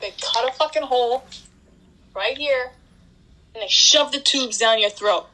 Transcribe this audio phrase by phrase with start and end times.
[0.00, 1.24] they cut a fucking hole
[2.14, 2.72] right here,
[3.54, 5.26] and they shove the tubes down your throat.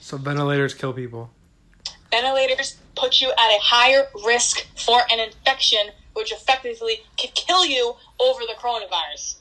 [0.00, 1.30] So ventilators kill people.
[2.10, 5.80] Ventilators put you at a higher risk for an infection,
[6.12, 9.36] which effectively could kill you over the coronavirus.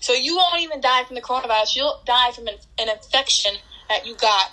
[0.00, 1.74] So you won't even die from the coronavirus.
[1.74, 3.54] You'll die from an, an infection
[3.88, 4.52] that you got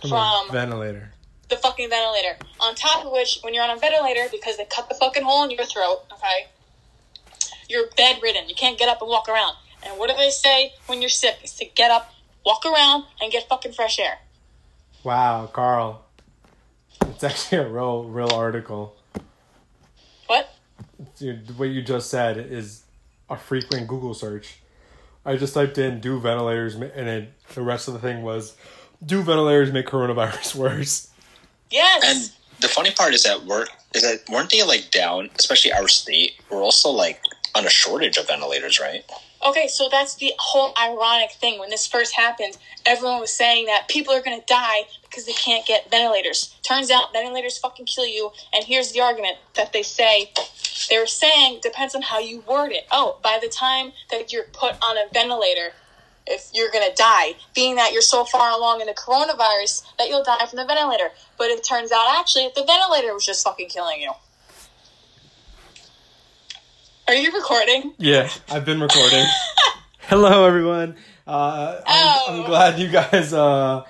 [0.00, 1.10] From from ventilator.
[1.50, 2.36] the fucking ventilator.
[2.60, 5.44] On top of which, when you're on a ventilator, because they cut the fucking hole
[5.44, 6.46] in your throat, okay,
[7.68, 8.48] you're bedridden.
[8.48, 9.56] You can't get up and walk around.
[9.84, 11.36] And what do they say when you're sick?
[11.42, 14.18] Is to get up, walk around, and get fucking fresh air.
[15.02, 16.04] Wow, Carl.
[17.02, 18.96] It's actually a real, real article.
[20.26, 20.54] What?
[21.18, 22.84] Dude, what you just said is
[23.28, 24.60] a frequent Google search.
[25.24, 28.56] I just typed in "do ventilators," and it, the rest of the thing was
[29.04, 31.10] "do ventilators make coronavirus worse?"
[31.70, 32.02] Yes.
[32.04, 35.88] And the funny part is that we're is that weren't they like down, especially our
[35.88, 36.32] state?
[36.50, 37.20] We're also like
[37.54, 39.04] on a shortage of ventilators, right?
[39.46, 41.60] Okay, so that's the whole ironic thing.
[41.60, 42.56] When this first happened,
[42.86, 46.56] everyone was saying that people are going to die because they can't get ventilators.
[46.62, 48.30] Turns out ventilators fucking kill you.
[48.54, 50.32] And here's the argument that they say
[50.88, 52.86] they were saying depends on how you word it.
[52.90, 55.72] Oh, by the time that you're put on a ventilator,
[56.26, 60.08] if you're going to die, being that you're so far along in the coronavirus that
[60.08, 61.10] you'll die from the ventilator.
[61.36, 64.12] But it turns out actually the ventilator was just fucking killing you.
[67.06, 67.92] Are you recording?
[67.98, 69.24] Yeah, I've been recording.
[70.00, 70.96] Hello, everyone.
[71.26, 72.24] Uh, I'm, Oh.
[72.28, 73.84] I'm glad you guys uh,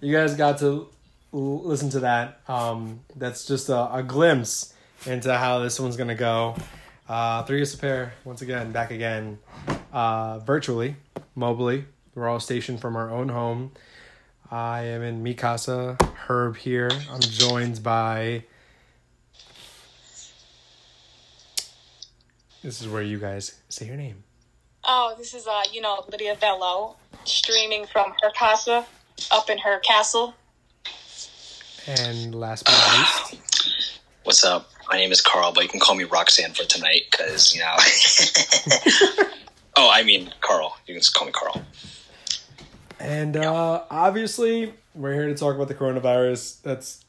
[0.00, 0.88] you guys got to
[1.32, 2.40] l- listen to that.
[2.48, 4.74] Um, that's just a, a glimpse
[5.06, 6.56] into how this one's gonna go.
[7.08, 9.38] Uh, three is a pair once again, back again,
[9.92, 10.96] uh, virtually,
[11.36, 11.84] mobily.
[12.14, 13.72] We're all stationed from our own home.
[14.50, 16.00] I am in Mikasa.
[16.26, 16.90] Herb here.
[17.10, 18.44] I'm joined by.
[22.66, 24.24] This is where you guys say your name.
[24.82, 28.84] Oh, this is uh, you know, Lydia Bello streaming from her casa
[29.30, 30.34] up in her castle.
[31.86, 34.68] And last but not least, What's up?
[34.90, 37.76] My name is Carl, but you can call me Roxanne for tonight because you know.
[39.76, 40.76] oh, I mean Carl.
[40.88, 41.62] You can just call me Carl.
[42.98, 46.62] and uh, obviously we're here to talk about the coronavirus.
[46.62, 47.04] That's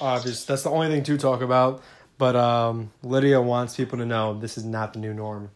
[0.00, 0.44] obvious.
[0.44, 1.82] That's the only thing to talk about.
[2.18, 5.50] But um, Lydia wants people to know this is not the new norm.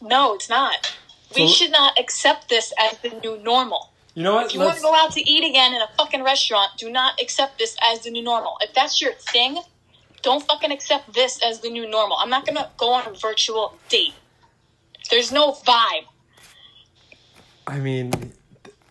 [0.00, 0.96] No, it's not.
[1.36, 3.90] We should not accept this as the new normal.
[4.14, 4.46] You know what?
[4.46, 7.20] If you want to go out to eat again in a fucking restaurant, do not
[7.20, 8.58] accept this as the new normal.
[8.60, 9.58] If that's your thing,
[10.22, 12.16] don't fucking accept this as the new normal.
[12.18, 14.14] I'm not gonna go on a virtual date.
[15.10, 16.04] There's no vibe.
[17.66, 18.12] I mean,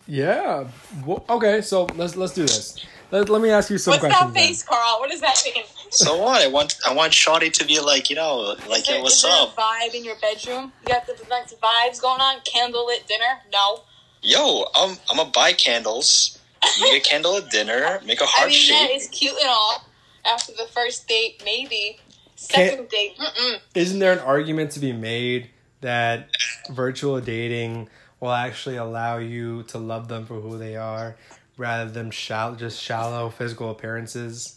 [0.06, 0.66] yeah.
[1.06, 2.84] Well, okay, so let's let's do this.
[3.10, 4.32] Let, let me ask you some What's questions.
[4.32, 4.98] that face, Carl?
[4.98, 5.64] What does that mean?
[5.92, 6.42] So what?
[6.42, 9.24] I want I want Shawty to be like you know like Is there- yo, what's
[9.24, 9.56] up?
[9.56, 10.72] a vibe in your bedroom?
[10.82, 12.40] You got the nice vibes going on?
[12.40, 13.40] Candlelit dinner?
[13.52, 13.80] No.
[14.22, 16.38] Yo, I'm I'm gonna buy candles.
[16.80, 18.00] Make a candle at dinner.
[18.06, 18.88] Make a heart mean, shape.
[18.88, 19.84] that is cute and all.
[20.24, 21.98] After the first date, maybe.
[22.36, 23.60] 2nd date, mm-mm.
[23.74, 26.28] Isn't there an argument to be made that
[26.70, 27.88] virtual dating
[28.18, 31.16] will actually allow you to love them for who they are
[31.56, 34.56] rather than shallow, just shallow physical appearances?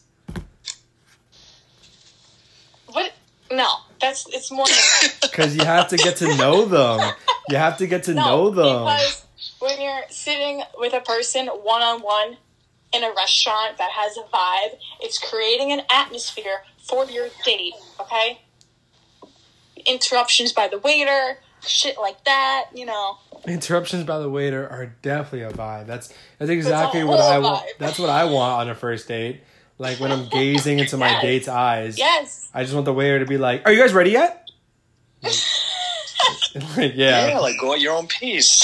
[2.87, 3.13] What?
[3.51, 3.67] No,
[4.01, 5.13] that's it's more than that.
[5.21, 7.13] Because you have to get to know them.
[7.49, 8.85] You have to get to know them.
[8.85, 9.25] Because
[9.59, 12.37] when you're sitting with a person one on one
[12.93, 18.41] in a restaurant that has a vibe, it's creating an atmosphere for your date, okay?
[19.85, 23.17] Interruptions by the waiter, shit like that, you know.
[23.47, 25.85] Interruptions by the waiter are definitely a vibe.
[25.85, 27.65] That's that's exactly what I want.
[27.77, 29.41] That's what I want on a first date.
[29.77, 31.21] Like when I'm gazing into my Yes.
[31.21, 31.97] date's eyes.
[31.97, 32.49] Yes.
[32.53, 34.49] I just want the waiter to be like, "Are you guys ready yet?"
[36.77, 37.27] Like, yeah.
[37.27, 38.63] yeah, like go at your own pace.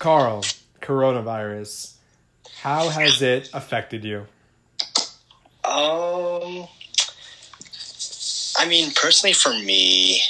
[0.00, 0.42] Carl,
[0.80, 1.94] coronavirus.
[2.60, 4.26] How has it affected you?
[5.64, 6.66] Um,
[8.58, 10.20] I mean, personally, for me,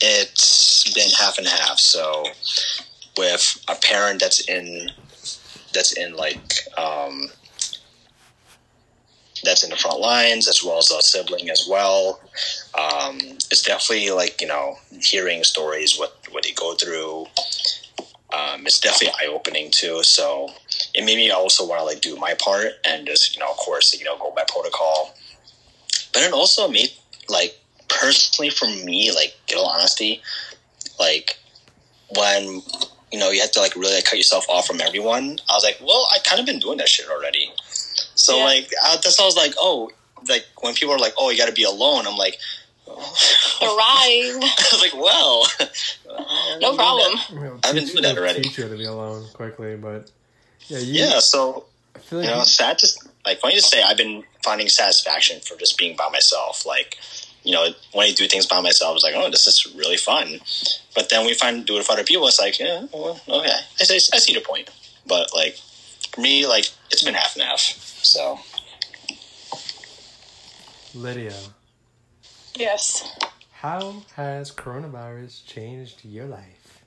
[0.00, 1.78] it's been half and half.
[1.80, 2.24] So,
[3.18, 4.90] with a parent that's in,
[5.74, 7.28] that's in like, um,
[9.44, 12.20] that's in the front lines, as well as a sibling as well.
[12.78, 13.18] Um,
[13.50, 17.26] it's definitely like you know hearing stories what what they go through.
[18.32, 20.02] Um, it's definitely eye opening too.
[20.02, 20.48] So
[20.94, 23.56] it made me also want to like do my part and just you know of
[23.56, 25.14] course you know go by protocol
[26.12, 26.90] but it also made
[27.28, 30.22] like personally for me like in all honesty
[30.98, 31.38] like
[32.16, 32.62] when
[33.10, 35.64] you know you have to like really like, cut yourself off from everyone i was
[35.64, 37.50] like well i kind of been doing that shit already
[38.14, 38.44] so Yeah.
[38.44, 39.90] like I, that's why i was like oh
[40.28, 42.36] like when people are like oh you got to be alone i'm like
[42.86, 42.98] oh,
[43.58, 44.42] Thrive.
[44.42, 45.46] I was like, well,
[46.60, 47.18] No problem.
[47.30, 48.42] You know, I've been doing that already.
[48.42, 50.10] Teach you to be alone quickly, but
[50.66, 52.78] yeah, you, Yeah, so I feel you like know, sad.
[52.78, 56.66] Just like funny to say, I've been finding satisfaction for just being by myself.
[56.66, 56.98] Like,
[57.44, 60.40] you know, when I do things by myself, it's like, oh, this is really fun.
[60.94, 62.26] But then we find do it for other people.
[62.26, 63.48] It's like, yeah, well, okay,
[63.80, 64.68] I, see- I see the point.
[65.06, 65.56] But like
[66.12, 67.60] for me, like it's been half and half.
[67.60, 68.38] So
[70.94, 71.34] Lydia,
[72.54, 73.16] Yes.
[73.52, 76.82] how has coronavirus changed your life?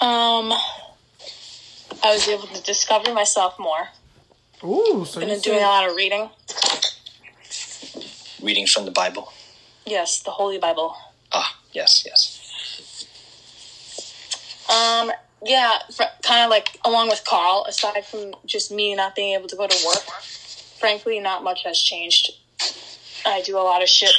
[0.00, 0.52] Um,
[2.02, 3.88] I was able to discover myself more.
[4.64, 6.30] Ooh, so Been you doing a lot of reading.
[8.42, 9.32] readings from the Bible.
[9.86, 10.96] Yes, the Holy Bible.
[11.32, 13.06] Ah, yes, yes.
[14.68, 15.12] Um,
[15.44, 15.78] yeah,
[16.22, 17.64] kind of like along with Carl.
[17.68, 20.04] Aside from just me not being able to go to work,
[20.78, 22.32] frankly, not much has changed.
[23.26, 24.12] I do a lot of shit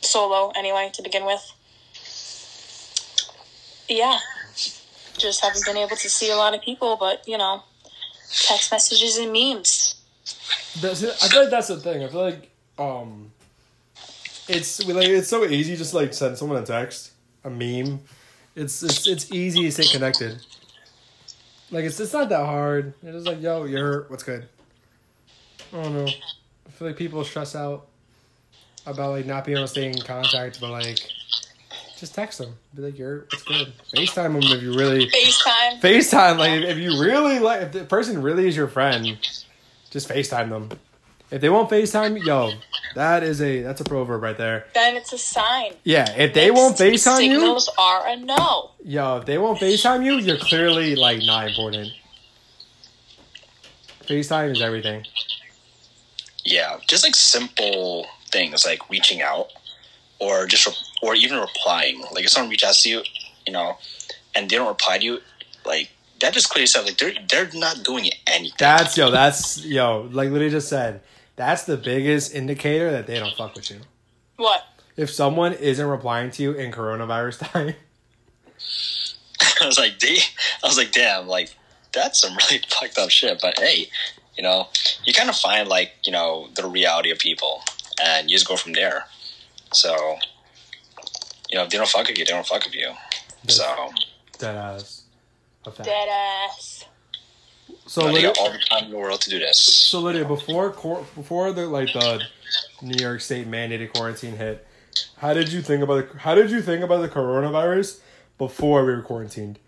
[0.00, 1.52] solo anyway to begin with.
[3.88, 4.18] Yeah,
[5.18, 7.62] just haven't been able to see a lot of people, but you know,
[8.30, 9.96] text messages and memes.
[10.80, 11.04] that's.
[11.04, 12.04] I feel like that's the thing.
[12.04, 13.30] I feel like um,
[14.48, 17.12] it's like it's so easy just like send someone a text,
[17.44, 18.00] a meme.
[18.60, 20.38] It's it's it's easy to stay connected.
[21.70, 22.92] Like it's it's not that hard.
[23.02, 24.10] It's just like yo, you're hurt.
[24.10, 24.46] What's good?
[25.72, 26.06] I don't know.
[26.06, 27.86] I feel like people stress out
[28.86, 30.98] about like not being able to stay in contact, but like
[31.96, 32.54] just text them.
[32.74, 33.72] Be like, you're what's good.
[33.94, 35.80] Facetime them if you really FaceTime.
[35.80, 39.18] FaceTime, like if you really like, if the person really is your friend,
[39.90, 40.78] just FaceTime them.
[41.30, 42.52] If they won't FaceTime, yo,
[42.94, 44.66] that is a that's a proverb right there.
[44.74, 45.72] Then it's a sign.
[45.84, 48.70] Yeah, if they won't FaceTime you, Signals are a no.
[48.84, 51.88] yo, if they won't FaceTime you, you're clearly like not important.
[54.06, 55.04] FaceTime is everything.
[56.44, 59.48] Yeah, just like simple things like reaching out
[60.18, 62.00] or just re- or even replying.
[62.12, 63.02] Like if someone reaches out to you,
[63.46, 63.76] you know,
[64.34, 65.18] and they don't reply to you,
[65.64, 65.90] like
[66.20, 68.56] that just clearly says like they're they're not doing anything.
[68.58, 71.02] That's yo, that's yo, like Lydia just said,
[71.40, 73.80] that's the biggest indicator that they don't fuck with you.
[74.36, 74.62] What?
[74.98, 77.74] If someone isn't replying to you in coronavirus time,
[79.62, 80.18] I was like, "Damn!"
[80.62, 81.54] I was like, "Damn!" Like
[81.92, 83.40] that's some really fucked up shit.
[83.40, 83.88] But hey,
[84.36, 84.68] you know,
[85.06, 87.62] you kind of find like you know the reality of people,
[88.04, 89.06] and you just go from there.
[89.72, 90.18] So,
[91.48, 92.90] you know, if they don't fuck with you, they don't fuck with you.
[93.48, 93.64] So,
[94.38, 95.04] dead ass.
[95.64, 96.79] Dead ass.
[97.86, 99.60] So Lydia, got all the time in the world to do this.
[99.60, 102.22] So Lydia, before cor- before the like the
[102.82, 104.66] New York State mandated quarantine hit,
[105.18, 108.00] how did you think about the how did you think about the coronavirus
[108.38, 109.58] before we were quarantined?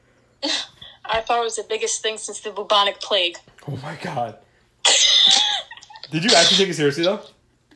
[1.04, 3.36] I thought it was the biggest thing since the bubonic plague.
[3.68, 4.38] Oh my god!
[6.10, 7.20] did you actually take it seriously though?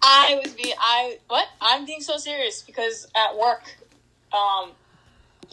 [0.02, 1.48] I was being I what?
[1.60, 3.76] I'm being so serious because at work,
[4.32, 4.70] um,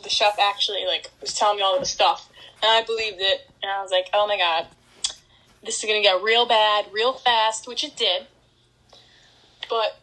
[0.02, 2.30] the chef actually like was telling me all this stuff,
[2.64, 4.68] and I believed it, and I was like, oh my god,
[5.64, 8.26] this is gonna get real bad, real fast, which it did.
[9.70, 10.00] But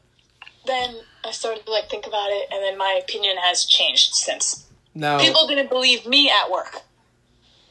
[0.66, 4.66] then I started to like think about it, and then my opinion has changed since.
[4.94, 6.82] Now People didn't believe me at work.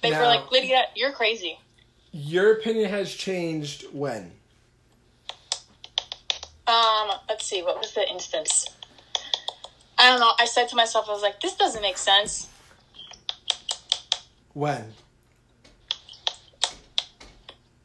[0.01, 1.59] They Now- were like, Lydia, you're crazy.
[2.11, 4.31] your opinion has changed when?
[6.67, 8.67] Um, let's see, what was the instance?
[9.97, 10.31] I don't know.
[10.39, 12.47] I said to myself, I was like, this doesn't make sense.
[14.59, 14.91] When?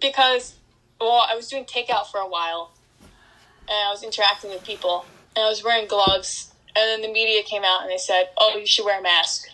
[0.00, 0.56] Because,
[1.00, 2.72] well, I was doing takeout for a while,
[3.68, 5.04] and I was interacting with people,
[5.36, 8.56] and I was wearing gloves, and then the media came out and they said, oh,
[8.58, 9.46] you should wear a mask.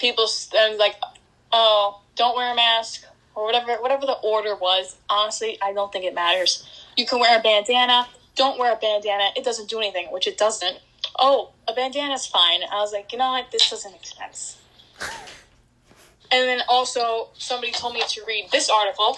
[0.00, 0.26] People,
[0.58, 0.96] and like,
[1.52, 3.04] oh, don't wear a mask,
[3.36, 4.96] or whatever, whatever the order was.
[5.08, 6.68] Honestly, I don't think it matters.
[6.96, 8.08] You can wear a bandana.
[8.34, 9.28] Don't wear a bandana.
[9.36, 10.80] It doesn't do anything, which it doesn't.
[11.20, 12.62] Oh, a bandana's fine.
[12.68, 13.52] I was like, you know what?
[13.52, 14.58] This doesn't make sense.
[15.00, 19.16] And then also, somebody told me to read this article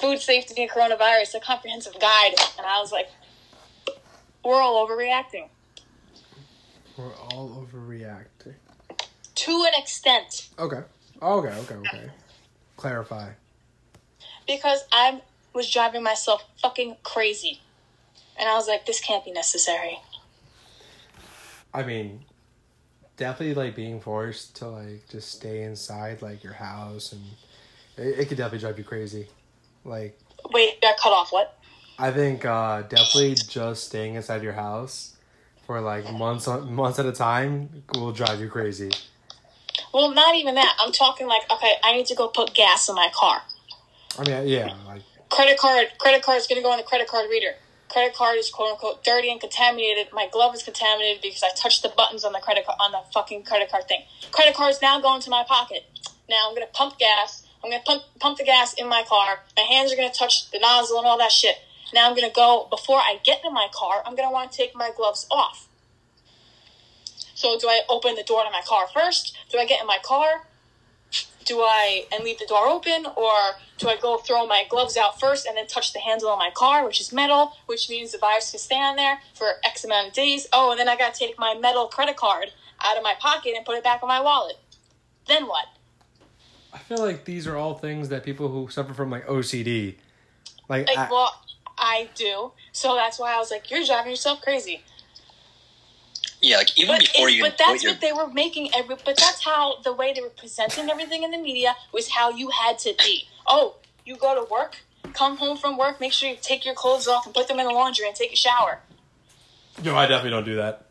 [0.00, 2.34] Food Safety and Coronavirus, a comprehensive guide.
[2.58, 3.08] And I was like,
[4.44, 5.48] we're all overreacting.
[6.96, 8.54] We're all overreacting.
[9.34, 10.48] To an extent.
[10.58, 10.82] Okay.
[11.20, 11.48] Okay.
[11.48, 11.74] Okay.
[11.74, 12.10] Okay.
[12.76, 13.30] Clarify.
[14.46, 17.60] Because I was driving myself fucking crazy.
[18.38, 20.00] And I was like, this can't be necessary.
[21.74, 22.24] I mean,
[23.16, 27.22] definitely like being forced to like just stay inside like your house and
[27.96, 29.28] it, it could definitely drive you crazy.
[29.84, 30.18] Like
[30.52, 31.32] Wait, got cut off.
[31.32, 31.58] What?
[31.98, 35.16] I think uh definitely just staying inside your house
[35.66, 38.90] for like months on months at a time will drive you crazy.
[39.92, 40.76] Well, not even that.
[40.80, 43.42] I'm talking like, okay, I need to go put gas in my car.
[44.18, 45.02] I mean, yeah, like
[45.32, 47.54] Credit card, credit card's gonna go on the credit card reader.
[47.92, 50.12] Credit card is quote unquote dirty and contaminated.
[50.12, 53.02] My glove is contaminated because I touched the buttons on the credit card on the
[53.12, 54.00] fucking credit card thing.
[54.30, 55.84] Credit card's now going to my pocket.
[56.28, 57.46] Now I'm gonna pump gas.
[57.62, 59.40] I'm gonna pump pump the gas in my car.
[59.56, 61.56] My hands are gonna touch the nozzle and all that shit.
[61.92, 64.02] Now I'm gonna go before I get in my car.
[64.06, 65.68] I'm gonna want to take my gloves off.
[67.34, 69.36] So do I open the door to my car first?
[69.50, 70.46] Do I get in my car?
[71.44, 73.32] Do I and leave the door open, or
[73.78, 76.50] do I go throw my gloves out first and then touch the handle on my
[76.54, 80.08] car, which is metal, which means the virus can stay on there for X amount
[80.08, 80.46] of days?
[80.52, 83.64] Oh, and then I gotta take my metal credit card out of my pocket and
[83.66, 84.56] put it back in my wallet.
[85.26, 85.66] Then what?
[86.72, 89.96] I feel like these are all things that people who suffer from like OCD,
[90.68, 91.34] like, Like, I- well,
[91.76, 92.52] I do.
[92.70, 94.82] So that's why I was like, you're driving yourself crazy.
[96.42, 98.96] Yeah, like even But, before it- you but that's your what they were making every.
[98.96, 102.50] But that's how the way they were presenting everything in the media was how you
[102.50, 103.28] had to be.
[103.46, 104.78] Oh, you go to work,
[105.14, 107.66] come home from work, make sure you take your clothes off and put them in
[107.66, 108.80] the laundry and take a shower.
[109.84, 110.86] no, I definitely don't do that.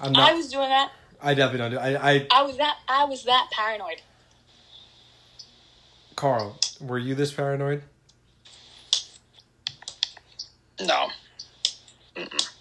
[0.00, 0.92] I'm not, I was doing that.
[1.22, 1.78] I definitely don't do.
[1.78, 2.78] I, I, I was that.
[2.88, 4.00] I was that paranoid.
[6.16, 7.82] Carl, were you this paranoid?
[10.80, 11.08] No.
[12.16, 12.53] Mm-mm.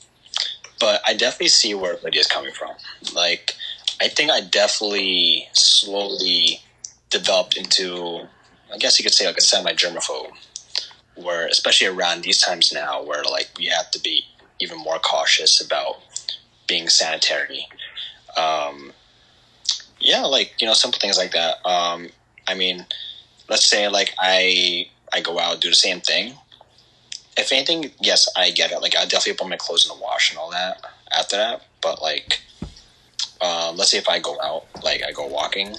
[0.83, 2.71] But I definitely see where Lydia's coming from.
[3.15, 3.53] Like,
[4.01, 6.59] I think I definitely slowly
[7.09, 8.27] developed into,
[8.69, 10.33] I guess you could say, like a semi germaphobe.
[11.15, 14.25] Where, especially around these times now, where like we have to be
[14.59, 16.01] even more cautious about
[16.67, 17.65] being sanitary.
[18.35, 18.91] Um,
[20.01, 21.65] yeah, like you know, simple things like that.
[21.65, 22.09] Um,
[22.45, 22.85] I mean,
[23.47, 26.33] let's say like I I go out do the same thing
[27.37, 28.81] if anything, yes, I get it.
[28.81, 30.83] Like, I definitely put my clothes in the wash and all that
[31.17, 31.63] after that.
[31.81, 32.41] But like,
[33.41, 35.75] uh, let's say if I go out, like I go walking,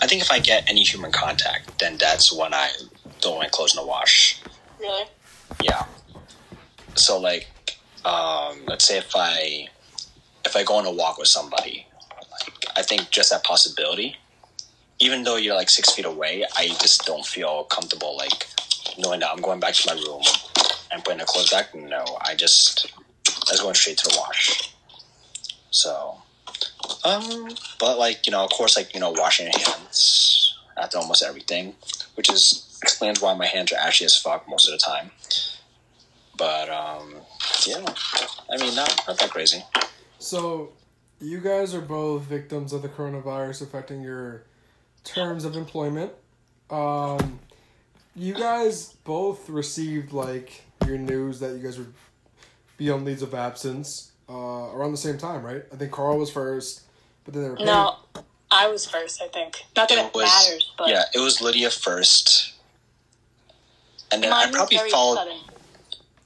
[0.00, 2.70] I think if I get any human contact, then that's when I
[3.20, 4.40] throw my clothes in the wash.
[4.80, 5.04] Really?
[5.62, 5.84] Yeah.
[6.94, 7.48] So like,
[8.04, 9.68] um, let's say if I
[10.44, 11.86] if I go on a walk with somebody,
[12.30, 14.16] like, I think just that possibility,
[14.98, 18.46] even though you're like six feet away, I just don't feel comfortable like
[18.98, 20.22] knowing that I'm going back to my room
[20.90, 21.74] and putting the clothes back.
[21.74, 22.92] No, I just
[23.46, 24.74] that's going straight to the wash.
[25.70, 26.16] So,
[27.04, 27.48] um,
[27.78, 31.74] but like you know, of course, like you know, washing your hands after almost everything,
[32.14, 35.10] which is explains why my hands are ashy as fuck most of the time.
[36.36, 37.14] But um,
[37.66, 37.84] yeah,
[38.50, 39.62] I mean, not not that crazy.
[40.18, 40.72] So,
[41.20, 44.44] you guys are both victims of the coronavirus affecting your
[45.04, 46.12] terms of employment.
[46.70, 47.40] Um,
[48.16, 51.92] you guys both received like your news that you guys would
[52.76, 54.32] be on leaves of absence uh,
[54.72, 55.62] around the same time, right?
[55.72, 56.82] I think Carl was first,
[57.24, 57.96] but then there were paying- No,
[58.50, 59.20] I was first.
[59.22, 59.64] I think.
[59.76, 62.52] Not that it, It was matters, but yeah, it was Lydia first,
[64.12, 65.16] and then I mine was probably followed.
[65.16, 65.38] sudden.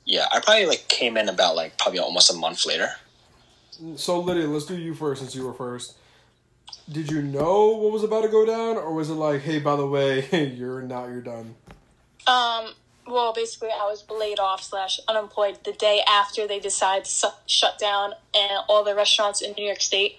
[0.04, 2.90] Yeah, I probably like came in about like probably almost a month later.
[3.97, 5.97] So Lydia, let's do you first since you were first.
[6.90, 9.76] Did you know what was about to go down, or was it like, hey, by
[9.76, 10.26] the way,
[10.57, 11.54] you're now you're done?
[12.28, 12.75] Um.
[13.06, 17.28] Well, basically, I was laid off slash unemployed the day after they decided to su-
[17.47, 20.18] shut down and all the restaurants in New York State.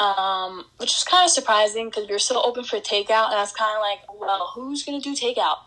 [0.00, 3.40] Um, which was kind of surprising because we were still open for takeout, and I
[3.40, 5.58] was kind of like, well, who's gonna do takeout?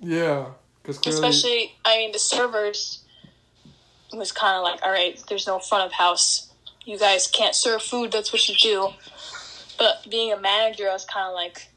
[0.00, 0.46] Yeah,
[0.82, 3.04] because clearly, Especially, I mean, the servers
[4.12, 6.50] was kind of like, all right, there's no front of house.
[6.84, 8.12] You guys can't serve food.
[8.12, 8.88] That's what you do.
[9.78, 11.68] But being a manager, I was kind of like,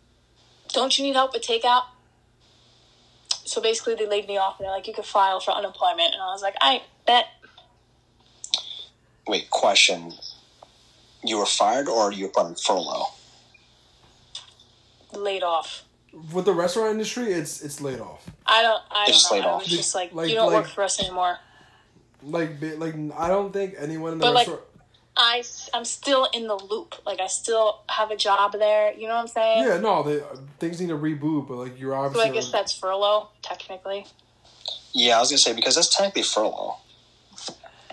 [0.72, 1.84] don't you need help with takeout?
[3.50, 6.22] So basically, they laid me off, and they're like, you could file for unemployment, and
[6.22, 7.25] I was like, I bet.
[9.27, 10.13] Wait, question:
[11.24, 13.08] You were fired or you were on furlough?
[15.13, 15.84] Laid off.
[16.32, 18.24] with the restaurant industry, it's it's laid off.
[18.46, 18.82] I don't.
[18.91, 19.50] I They just don't laid know.
[19.50, 19.62] I off.
[19.63, 21.39] was just like, Like- you don't like- work for us anymore.
[22.22, 24.69] Like, like I don't think anyone in the But, like, restaurant.
[25.18, 26.96] I, I'm still in the loop.
[27.06, 28.94] Like, I still have a job there.
[28.94, 29.68] You know what I'm saying?
[29.68, 30.24] yeah, no, they
[30.60, 32.30] things need to reboot, but like you're obviously.
[32.30, 32.32] So.
[32.32, 34.06] I guess that's furlough, technically.
[34.94, 36.78] Yeah, I was gonna say because that's technically furlough.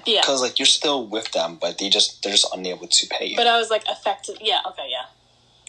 [0.06, 0.20] Yeah.
[0.20, 3.36] Because like you're still with them, but they just they're just unable to pay you.
[3.36, 4.38] But I was like affected.
[4.40, 4.60] Yeah.
[4.68, 4.88] Okay.
[4.88, 5.06] Yeah.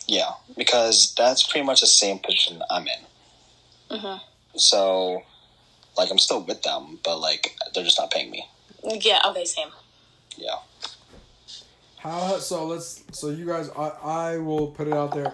[0.08, 3.98] yeah, because that's pretty much the same position I'm in.
[3.98, 4.22] Mhm.
[4.56, 5.24] So,
[5.98, 8.46] like, I'm still with them, but like they're just not paying me.
[8.84, 9.22] Yeah.
[9.26, 9.44] Okay.
[9.46, 9.70] Same.
[10.38, 10.56] Yeah.
[11.98, 12.66] How so?
[12.68, 13.70] Let's so you guys.
[13.78, 15.32] I I will put it out there.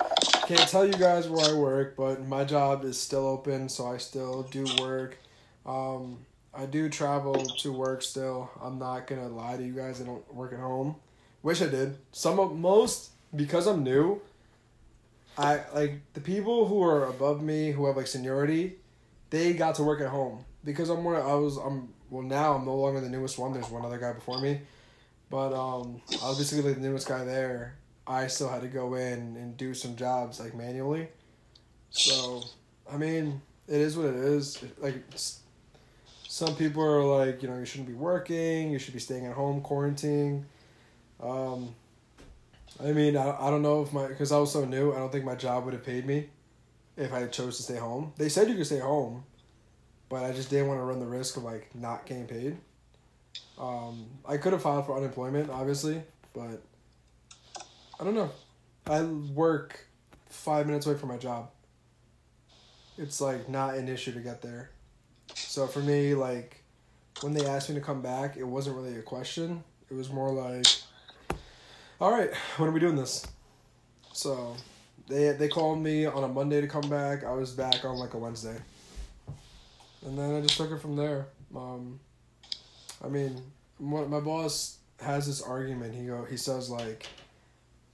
[0.47, 3.97] Can't tell you guys where I work, but my job is still open, so I
[3.97, 5.17] still do work.
[5.65, 6.19] Um,
[6.53, 8.49] I do travel to work still.
[8.61, 10.01] I'm not gonna lie to you guys.
[10.01, 10.95] I don't work at home.
[11.41, 11.97] Wish I did.
[12.11, 14.21] Some of most because I'm new.
[15.37, 18.75] I like the people who are above me who have like seniority.
[19.31, 21.15] They got to work at home because I'm one.
[21.15, 23.51] I was I'm well now I'm no longer the newest one.
[23.51, 24.61] There's one other guy before me,
[25.29, 27.75] but um, I was basically the newest guy there.
[28.05, 31.07] I still had to go in and do some jobs like manually.
[31.89, 32.43] So,
[32.91, 34.63] I mean, it is what it is.
[34.79, 35.03] Like,
[36.27, 38.71] some people are like, you know, you shouldn't be working.
[38.71, 40.43] You should be staying at home, quarantining.
[41.21, 41.75] Um,
[42.83, 44.93] I mean, I, I don't know if my because I was so new.
[44.93, 46.29] I don't think my job would have paid me
[46.97, 48.13] if I had chose to stay home.
[48.17, 49.23] They said you could stay home,
[50.09, 52.57] but I just didn't want to run the risk of like not getting paid.
[53.57, 56.01] Um, I could have filed for unemployment, obviously,
[56.33, 56.61] but
[57.99, 58.31] I don't know.
[58.87, 59.87] I work
[60.27, 61.49] five minutes away from my job.
[62.97, 64.71] It's like not an issue to get there.
[65.33, 66.63] So for me, like
[67.21, 69.63] when they asked me to come back, it wasn't really a question.
[69.89, 70.65] It was more like,
[72.01, 73.25] "All right, when are we doing this?"
[74.13, 74.55] So
[75.07, 77.23] they they called me on a Monday to come back.
[77.23, 78.57] I was back on like a Wednesday,
[80.05, 81.27] and then I just took it from there.
[81.55, 81.99] Um,
[83.03, 83.41] I mean,
[83.79, 85.93] my, my boss has this argument.
[85.93, 87.07] He go he says like,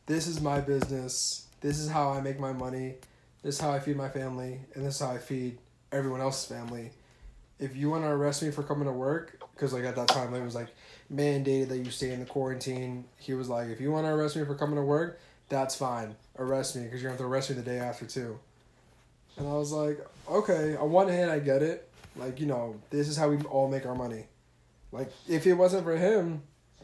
[0.06, 1.48] "This is my business.
[1.62, 2.96] This is how I make my money.
[3.42, 5.58] This is how I feed my family, and this is how I feed
[5.92, 6.92] everyone else's family."
[7.60, 10.34] If you want to arrest me for coming to work, because like at that time
[10.34, 10.70] it was like
[11.14, 13.06] mandated that you stay in the quarantine.
[13.18, 16.16] He was like, if you want to arrest me for coming to work, that's fine.
[16.38, 18.40] Arrest me because you're to have to arrest me the day after too.
[19.38, 21.90] And I was like, okay, on one hand, I get it.
[22.16, 24.26] Like, you know, this is how we all make our money.
[24.92, 26.44] Like, if it wasn't for him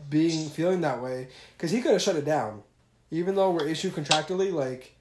[0.10, 2.64] being, feeling that way, because he could have shut it down.
[3.12, 4.96] Even though we're issued contractually, like,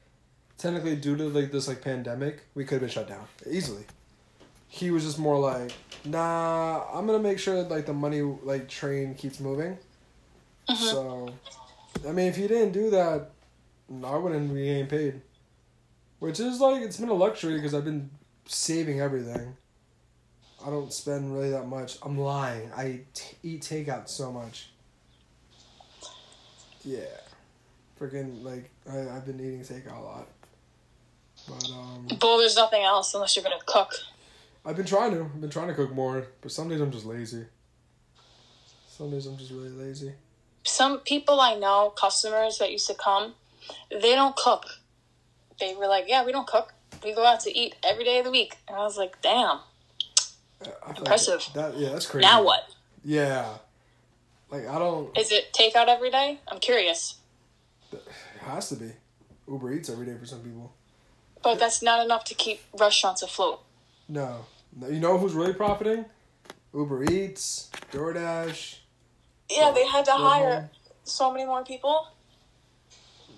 [0.59, 3.85] technically due to, like, this, like, pandemic, we could have been shut down easily.
[4.69, 5.73] He was just more like,
[6.05, 9.79] nah, I'm to make sure that, like, the money, like, train keeps moving.
[10.69, 10.85] Mm-hmm.
[10.85, 11.29] So,
[12.07, 13.31] I mean, if he didn't do that,
[14.05, 15.21] I wouldn't be getting paid.
[16.19, 18.11] Which is like it's been a luxury because I've been
[18.47, 19.57] saving everything.
[20.65, 21.99] I don't spend really that much.
[22.03, 22.71] I'm lying.
[22.75, 24.71] I t- eat takeout so much.
[26.85, 27.01] Yeah,
[28.01, 30.29] freaking like I I've been eating takeout a lot.
[31.47, 33.93] But um, Well, there's nothing else unless you're gonna cook.
[34.65, 35.21] I've been trying to.
[35.23, 37.45] I've been trying to cook more, but some days I'm just lazy.
[38.89, 40.13] Some days I'm just really lazy.
[40.63, 43.35] Some people I know, customers that used to come,
[43.91, 44.65] they don't cook.
[45.61, 46.73] They were like, "Yeah, we don't cook.
[47.03, 49.61] We go out to eat every day of the week." And I was like, "Damn,
[51.07, 51.55] I- I like Impressive.
[51.55, 52.27] That, yeah, that's crazy.
[52.27, 52.69] now what?
[53.05, 53.59] Yeah,
[54.51, 55.17] like I don't.
[55.19, 56.39] Is it takeout every day?
[56.49, 57.17] I'm curious."
[57.93, 58.03] It
[58.41, 58.91] has to be.
[59.47, 60.73] Uber Eats every day for some people.
[61.43, 63.61] But that's not enough to keep restaurants afloat.
[64.09, 64.47] No.
[64.81, 66.07] You know who's really profiting?
[66.75, 68.79] Uber Eats, DoorDash.
[69.51, 70.71] Yeah, they had to hire
[71.05, 72.09] so many more people.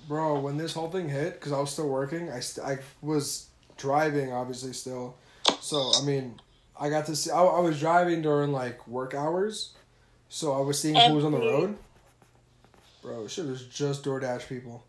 [0.09, 3.49] Bro, when this whole thing hit, because I was still working, I, st- I was
[3.77, 5.17] driving, obviously, still.
[5.61, 6.39] So, I mean,
[6.79, 9.73] I got to see, I, I was driving during, like, work hours.
[10.29, 11.77] So I was seeing who was on the road.
[13.03, 14.85] Bro, shit was just DoorDash people.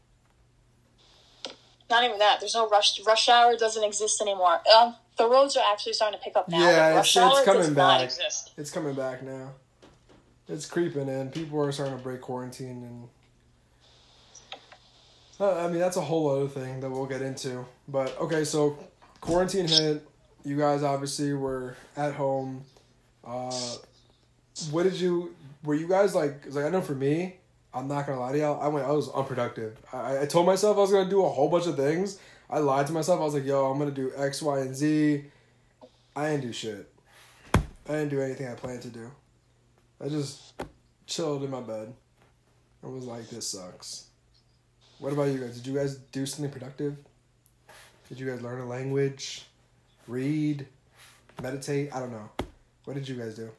[1.89, 2.39] Not even that.
[2.39, 2.99] There's no rush.
[3.05, 4.59] Rush hour doesn't exist anymore.
[4.75, 6.59] Um, the roads are actually starting to pick up now.
[6.59, 8.11] Yeah, rush it's- it's coming back.
[8.57, 9.51] It's coming back now.
[10.49, 11.29] It's creeping in.
[11.29, 13.09] People are starting to break quarantine and.
[15.39, 17.63] Uh, I mean, that's a whole other thing that we'll get into.
[17.87, 18.77] But okay, so
[19.21, 20.05] quarantine hit.
[20.47, 22.63] You guys obviously were at home.
[23.23, 23.75] Uh,
[24.71, 25.35] what did you?
[25.63, 26.45] Were you guys like?
[26.53, 27.35] like I know for me,
[27.73, 28.61] I'm not gonna lie to y'all.
[28.61, 28.85] I went.
[28.85, 29.77] I was unproductive.
[29.91, 32.19] I, I told myself I was gonna do a whole bunch of things.
[32.49, 33.19] I lied to myself.
[33.19, 35.25] I was like, "Yo, I'm gonna do X, Y, and Z."
[36.15, 36.89] I didn't do shit.
[37.53, 39.11] I didn't do anything I planned to do.
[40.03, 40.53] I just
[41.05, 41.93] chilled in my bed
[42.83, 44.07] I was like, this sucks.
[44.99, 45.57] What about you guys?
[45.57, 46.95] Did you guys do something productive?
[48.09, 49.45] Did you guys learn a language?
[50.07, 50.65] Read?
[51.41, 51.93] Meditate?
[51.93, 52.29] I don't know.
[52.85, 53.49] What did you guys do?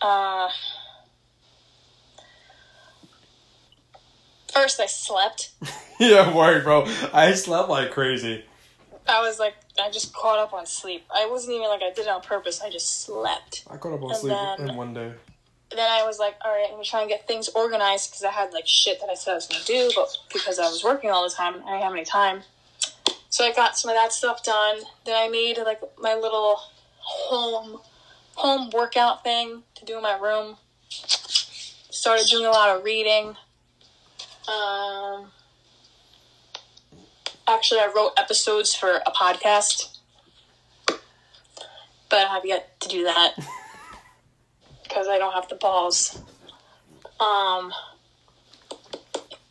[0.00, 0.48] Uh,
[4.52, 5.50] first, I slept.
[5.98, 6.86] yeah, word, bro.
[7.12, 8.44] I slept like crazy.
[9.08, 11.04] I was like, I just caught up on sleep.
[11.14, 12.60] I wasn't even like I did it on purpose.
[12.60, 13.64] I just slept.
[13.70, 15.12] I caught up on And sleep then- in one day.
[15.70, 18.30] Then I was like, all right, I'm gonna try and get things organized because I
[18.30, 21.10] had like shit that I said I was gonna do, but because I was working
[21.10, 22.40] all the time, I didn't have any time.
[23.30, 24.78] So I got some of that stuff done.
[25.04, 26.60] Then I made like my little
[26.98, 27.80] home
[28.34, 30.56] home workout thing to do in my room.
[30.88, 33.36] Started doing a lot of reading.
[34.48, 35.30] Um,
[37.46, 39.98] actually, I wrote episodes for a podcast,
[40.86, 40.98] but
[42.12, 43.34] I have yet to do that
[44.84, 46.18] because I don't have the balls.
[47.20, 47.72] Um,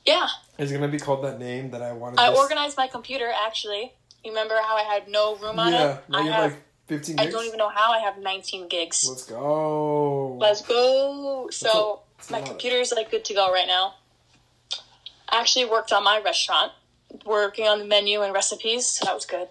[0.05, 2.17] yeah, Is it gonna be called that name that I wanted?
[2.17, 3.31] To I this- organized my computer.
[3.45, 3.93] Actually,
[4.23, 6.03] you remember how I had no room on Yeah, it?
[6.13, 9.05] I you have like 15 I don't even know how I have 19 gigs.
[9.07, 10.35] Let's go.
[10.39, 11.49] Let's go.
[11.51, 13.95] So That's my computer is like good to go right now.
[15.29, 16.71] I actually worked on my restaurant,
[17.25, 19.49] working on the menu and recipes, so that was good.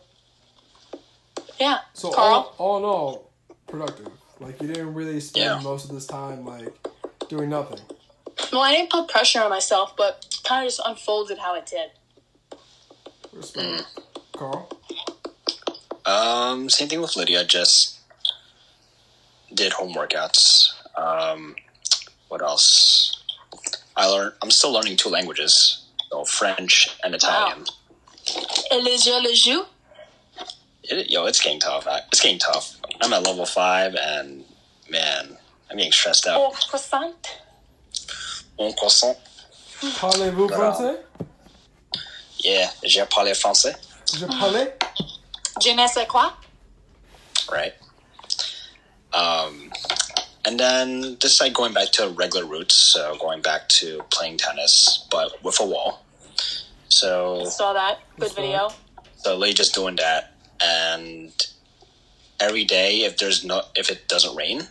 [1.60, 1.80] Yeah.
[1.92, 2.54] So Carl?
[2.58, 3.30] all, all in all,
[3.66, 4.08] productive.
[4.40, 5.60] Like you didn't really spend Yeah.
[5.60, 6.74] most of this time like
[7.28, 7.80] doing nothing.
[8.52, 11.90] Well, I didn't put pressure on myself, but kind of just unfolded how it did.
[13.32, 13.84] Respect.
[14.36, 14.68] Carl.
[16.04, 17.44] Um, same thing with Lydia.
[17.44, 17.98] Just
[19.52, 20.70] did home workouts.
[20.96, 21.56] Um,
[22.28, 23.22] what else?
[23.96, 24.34] I learned.
[24.42, 27.64] I'm still learning two languages, so French and Italian.
[28.70, 29.64] Et le jeu, le jeu?
[30.84, 31.86] It, yo, it's getting tough.
[31.86, 32.76] I- It's getting tough.
[33.00, 34.44] I'm at level five, and
[34.90, 35.36] man,
[35.70, 36.40] I'm getting stressed out.
[36.40, 37.38] Au croissant?
[38.58, 39.16] Un croissant.
[40.00, 40.72] Parlez-vous Voilà.
[40.72, 40.96] français?
[42.44, 43.74] Yeah, je parle français.
[44.14, 44.72] Je parle?
[45.62, 46.32] Je ne sais quoi?
[47.50, 47.74] right?
[49.12, 49.70] Um,
[50.44, 55.06] and then just like going back to regular roots, so going back to playing tennis,
[55.10, 56.04] but with a wall.
[56.88, 58.00] So, Saw that.
[58.18, 58.68] Good Saw video.
[59.18, 61.30] so literally just doing that, and
[62.40, 64.62] every day, if there's no, if it doesn't rain,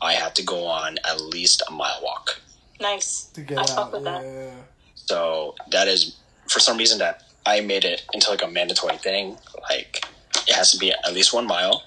[0.00, 2.40] I have to go on at least a mile walk.
[2.80, 3.24] Nice.
[3.34, 3.70] To get I out.
[3.70, 4.20] fuck with yeah.
[4.20, 4.52] that.
[4.94, 6.16] So that is
[6.48, 9.36] for some reason that I made it into like a mandatory thing.
[9.68, 10.04] Like
[10.48, 11.82] it has to be at least one mile,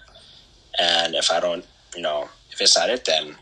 [0.80, 3.36] and if I don't, you know, if it's not it, then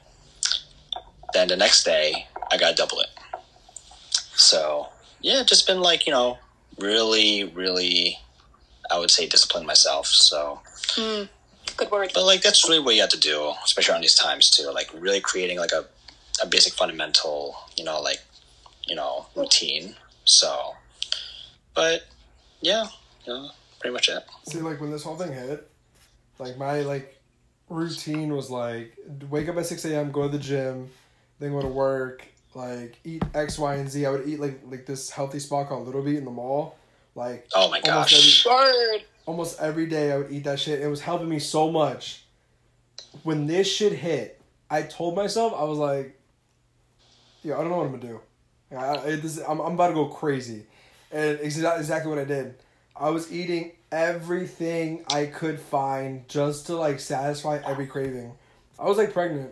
[1.34, 3.10] then the next day I gotta double it.
[4.36, 4.88] So
[5.22, 6.38] yeah, just been like you know
[6.80, 8.20] really, really,
[8.92, 10.08] I would say discipline myself.
[10.08, 11.24] So, hmm.
[11.76, 12.12] Good word.
[12.14, 14.72] but like that's really what you have to do, especially around these times too.
[14.72, 15.86] Like really creating like a
[16.42, 18.20] a basic fundamental, you know, like
[18.88, 19.96] you know routine.
[20.26, 20.76] So,
[21.74, 22.06] but
[22.62, 22.88] yeah,
[23.26, 23.48] yeah,
[23.80, 24.24] pretty much it.
[24.48, 25.70] See, like when this whole thing hit,
[26.40, 27.18] like my like
[27.70, 28.98] routine was like
[29.30, 30.90] wake up at six a.m., go to the gym,
[31.40, 34.06] then go to work, like eat X, Y, and Z.
[34.06, 36.78] I would eat like like this healthy spot called Little Beet in the mall.
[37.16, 39.04] Like Oh my Almost gosh.
[39.26, 40.82] Almost every day I would eat that shit.
[40.82, 42.24] It was helping me so much.
[43.24, 46.17] When this shit hit, I told myself I was like,
[47.48, 48.20] "Yo, I don't know what I'm gonna do.
[48.78, 50.66] I, this, I'm, I'm about to go crazy,"
[51.12, 52.56] and it's exactly what I did.
[52.96, 58.34] I was eating everything I could find just to like satisfy every craving.
[58.78, 59.52] I was like pregnant.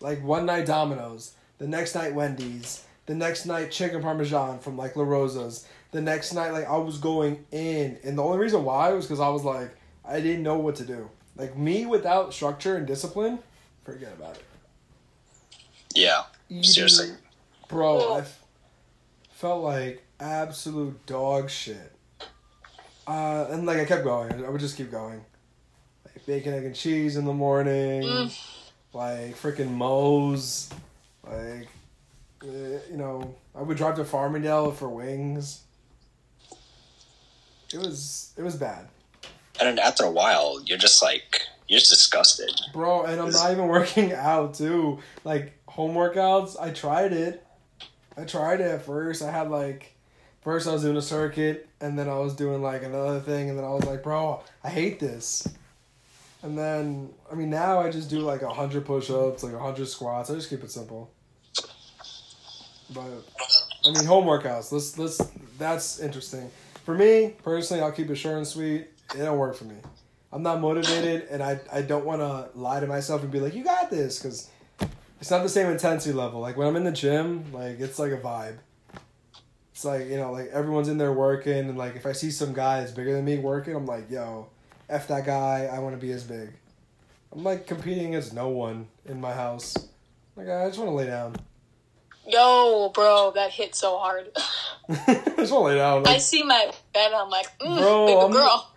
[0.00, 4.96] Like one night Domino's, the next night Wendy's, the next night chicken parmesan from like
[4.96, 5.66] La Rosa's.
[5.92, 9.20] The next night, like I was going in, and the only reason why was because
[9.20, 11.10] I was like I didn't know what to do.
[11.36, 13.40] Like me without structure and discipline,
[13.84, 14.44] forget about it.
[15.94, 17.10] Yeah, Eating- seriously.
[17.68, 18.14] Bro.
[18.14, 18.42] I f-
[19.32, 21.92] felt like absolute dog shit.
[23.06, 24.44] Uh, and like I kept going.
[24.44, 25.24] I would just keep going.
[26.04, 28.02] Like bacon, egg, and cheese in the morning.
[28.02, 28.40] Mm.
[28.92, 30.70] Like freaking Moe's.
[31.24, 31.68] Like,
[32.42, 32.46] uh,
[32.90, 35.62] you know, I would drive to Farmingdale for wings.
[37.72, 38.86] It was it was bad,
[39.60, 42.50] And then after a while, you're just like you're just disgusted.
[42.72, 43.04] bro.
[43.04, 45.00] And I'm not even working out too.
[45.24, 47.45] Like home workouts, I tried it.
[48.16, 49.22] I tried it at first.
[49.22, 49.94] I had like
[50.42, 53.58] first I was doing a circuit and then I was doing like another thing and
[53.58, 55.46] then I was like, bro, I hate this.
[56.42, 59.58] And then I mean now I just do like a hundred push ups, like a
[59.58, 60.30] hundred squats.
[60.30, 61.10] I just keep it simple.
[62.94, 63.24] But
[63.84, 64.72] I mean home workouts.
[64.72, 65.18] Let's let's
[65.58, 66.50] that's interesting.
[66.84, 68.88] For me, personally, I'll keep it short and sweet.
[69.14, 69.76] It don't work for me.
[70.32, 73.64] I'm not motivated and I I don't wanna lie to myself and be like, You
[73.64, 74.48] got this because
[75.20, 76.40] it's not the same intensity level.
[76.40, 78.58] Like when I'm in the gym, like it's like a vibe.
[79.72, 82.52] It's like, you know, like everyone's in there working and like if I see some
[82.54, 84.48] guy that's bigger than me working, I'm like, yo,
[84.88, 86.50] F that guy, I wanna be as big.
[87.32, 89.74] I'm like competing against no one in my house.
[90.34, 91.36] Like I just wanna lay down.
[92.26, 94.30] Yo, bro, that hit so hard.
[94.88, 96.06] I just wanna lay down.
[96.06, 98.70] I see my bed, I'm like, mm, Bro, I'm- girl.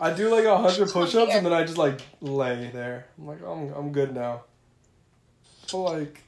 [0.00, 3.06] I do like a hundred push ups and then I just like lay there.
[3.18, 4.44] I'm like, I'm I'm good now.
[5.72, 6.22] Like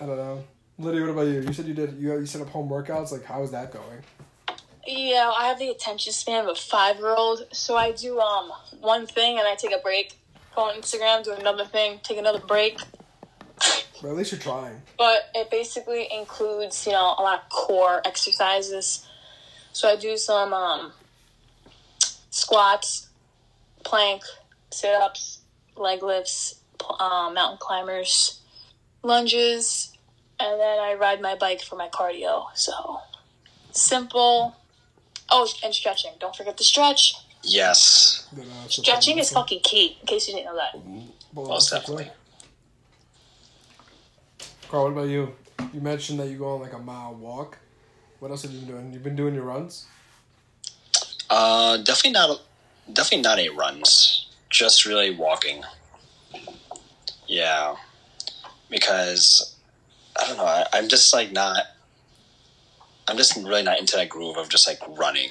[0.00, 0.44] I don't know.
[0.78, 1.40] Lydia, what about you?
[1.40, 4.02] You said you did you you set up home workouts, like how is that going?
[4.86, 8.50] Yeah, I have the attention span of a five year old, so I do um
[8.80, 10.14] one thing and I take a break.
[10.56, 12.78] Go on Instagram, do another thing, take another break.
[14.02, 14.80] But at least you're trying.
[14.96, 19.06] But it basically includes, you know, a lot of core exercises.
[19.72, 20.92] So I do some um
[22.30, 23.08] squats,
[23.84, 24.22] plank,
[24.70, 25.40] sit ups,
[25.76, 28.40] leg lifts, pl- um, mountain climbers,
[29.02, 29.92] lunges,
[30.38, 32.46] and then I ride my bike for my cardio.
[32.54, 33.00] So
[33.72, 34.56] simple.
[35.30, 36.12] Oh, and stretching.
[36.18, 37.14] Don't forget to stretch.
[37.42, 40.78] Yes, uh, Stretching is fucking key, in case you didn't know that.
[41.32, 42.10] Well, Most definitely.
[44.68, 45.34] Carl, what about you?
[45.72, 47.58] You mentioned that you go on like a mile walk.
[48.18, 48.92] What else have you been doing?
[48.92, 49.86] You've been doing your runs.
[51.30, 52.40] Uh, definitely not.
[52.92, 54.28] Definitely not any runs.
[54.50, 55.62] Just really walking.
[57.30, 57.76] Yeah,
[58.70, 59.56] because
[60.20, 60.44] I don't know.
[60.44, 61.62] I, I'm just like not.
[63.06, 65.30] I'm just really not into that groove of just like running,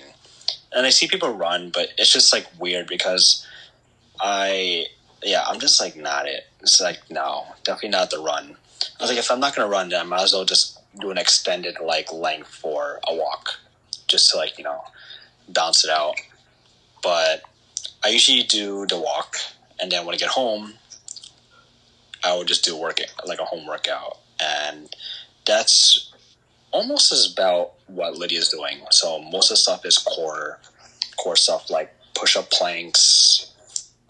[0.71, 3.45] and I see people run, but it's just like weird because
[4.21, 4.85] I
[5.21, 6.47] yeah I'm just like not it.
[6.61, 8.55] It's like no, definitely not the run.
[8.97, 11.11] I was like, if I'm not gonna run, then I might as well just do
[11.11, 13.59] an extended like length for a walk,
[14.07, 14.85] just to like you know
[15.49, 16.15] bounce it out.
[17.03, 17.41] But
[18.05, 19.35] I usually do the walk,
[19.81, 20.75] and then when I get home,
[22.23, 24.89] I would just do a workout, like a home workout, and
[25.45, 26.11] that's
[26.71, 28.79] almost as about what Lydia's doing.
[28.91, 30.59] So most of the stuff is core,
[31.17, 33.51] core stuff like push up planks.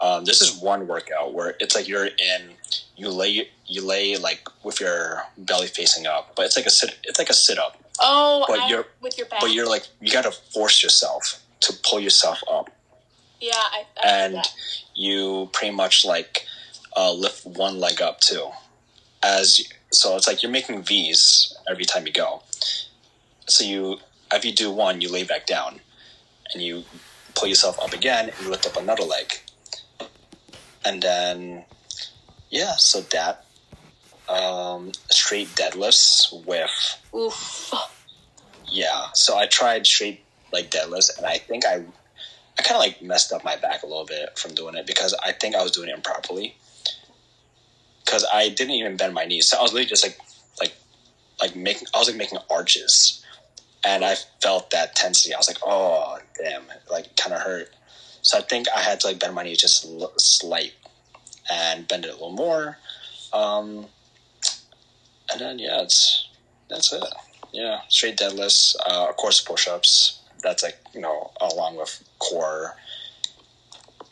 [0.00, 2.50] Um, this is one workout where it's like you're in,
[2.96, 6.98] you lay you lay like with your belly facing up, but it's like a sit,
[7.04, 9.40] it's like a sit up, Oh, But I- you're- with your back.
[9.40, 12.70] but you're like you got to force yourself to pull yourself up.
[13.40, 14.36] yeah, I, I and
[14.94, 16.39] you pretty much like
[16.96, 18.50] uh, lift one leg up too.
[19.22, 22.42] As so, it's like you're making V's every time you go.
[23.48, 23.98] So you,
[24.32, 25.80] if you do one, you lay back down,
[26.52, 26.84] and you
[27.34, 29.34] pull yourself up again, and you lift up another leg,
[30.84, 31.64] and then
[32.50, 33.44] yeah, so that
[34.28, 37.72] um, straight deadlifts with Oof.
[38.68, 39.06] yeah.
[39.14, 41.82] So I tried straight like deadlifts, and I think I,
[42.58, 45.14] I kind of like messed up my back a little bit from doing it because
[45.24, 46.56] I think I was doing it improperly.
[48.10, 50.18] Because I didn't even bend my knees, so I was literally just like,
[50.58, 50.72] like,
[51.40, 51.86] like making.
[51.94, 53.24] I was like making arches,
[53.84, 55.32] and I felt that tensity.
[55.32, 57.70] I was like, oh damn, like kind of hurt.
[58.22, 59.86] So I think I had to like bend my knees just
[60.20, 60.72] slight,
[61.52, 62.78] and bend it a little more.
[63.32, 63.86] Um,
[65.30, 66.26] and then yeah, it's
[66.68, 67.04] that's it.
[67.52, 70.20] Yeah, straight deadlifts, uh, of course, push ups.
[70.42, 72.74] That's like, you know, along with core.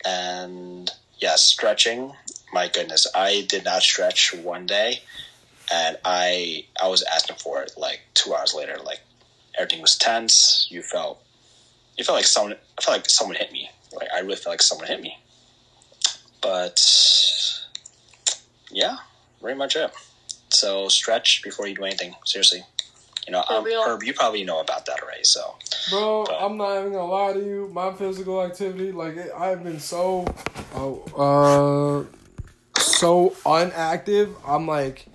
[0.04, 2.12] And yeah, stretching.
[2.52, 5.02] My goodness, I did not stretch one day,
[5.72, 8.76] and I I was asking for it like two hours later.
[8.82, 9.00] Like
[9.56, 10.66] everything was tense.
[10.70, 11.22] You felt
[11.96, 12.54] you felt like someone.
[12.78, 13.70] I felt like someone hit me.
[13.92, 15.18] Like I really felt like someone hit me.
[16.40, 16.82] But
[18.70, 18.96] yeah,
[19.40, 19.90] pretty much it.
[20.50, 22.14] So stretch before you do anything.
[22.24, 22.64] Seriously.
[23.26, 23.66] You know, um.
[23.66, 25.24] Herb, you probably know about that already.
[25.24, 25.56] So
[25.90, 27.70] Bro, But- I'm not even gonna lie to you.
[27.72, 30.24] My physical activity, like it, I've been so,
[30.74, 32.04] uh,
[32.98, 34.34] so unactive.
[34.46, 35.06] I'm like,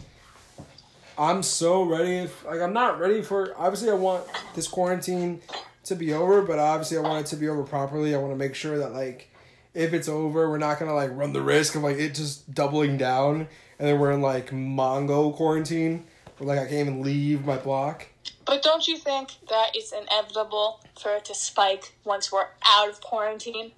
[1.18, 2.30] I'm so ready.
[2.46, 3.54] Like I'm not ready for.
[3.58, 5.42] Obviously, I want this quarantine
[5.86, 8.16] to be over, but obviously, I want it to be over properly.
[8.16, 9.30] I want to make sure that like,
[9.74, 12.98] if it's over, we're not gonna like run the risk of like it just doubling
[12.98, 16.06] down, and then we're in like Mongo quarantine,
[16.38, 18.08] where like I can't even leave my block.
[18.46, 23.02] But don't you think that it's inevitable for it to spike once we're out of
[23.02, 23.72] quarantine?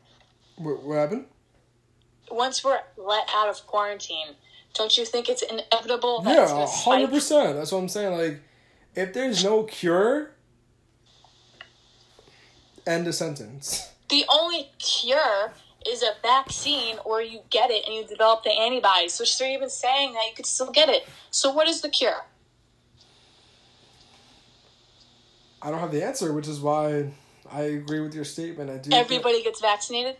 [0.57, 1.25] What, what happened?
[2.31, 4.27] Once we're let out of quarantine,
[4.73, 7.55] don't you think it's inevitable Yeah, hundred percent.
[7.55, 8.17] That's what I'm saying.
[8.17, 8.39] Like,
[8.95, 10.31] if there's no cure,
[12.85, 13.91] end the sentence.
[14.09, 15.53] The only cure
[15.87, 19.69] is a vaccine, or you get it and you develop the antibodies, which they're even
[19.69, 21.07] saying that you could still get it.
[21.31, 22.25] So what is the cure?
[25.61, 27.11] I don't have the answer, which is why
[27.51, 28.69] I agree with your statement.
[28.69, 28.89] I do.
[28.89, 30.17] think- Everybody gets vaccinated.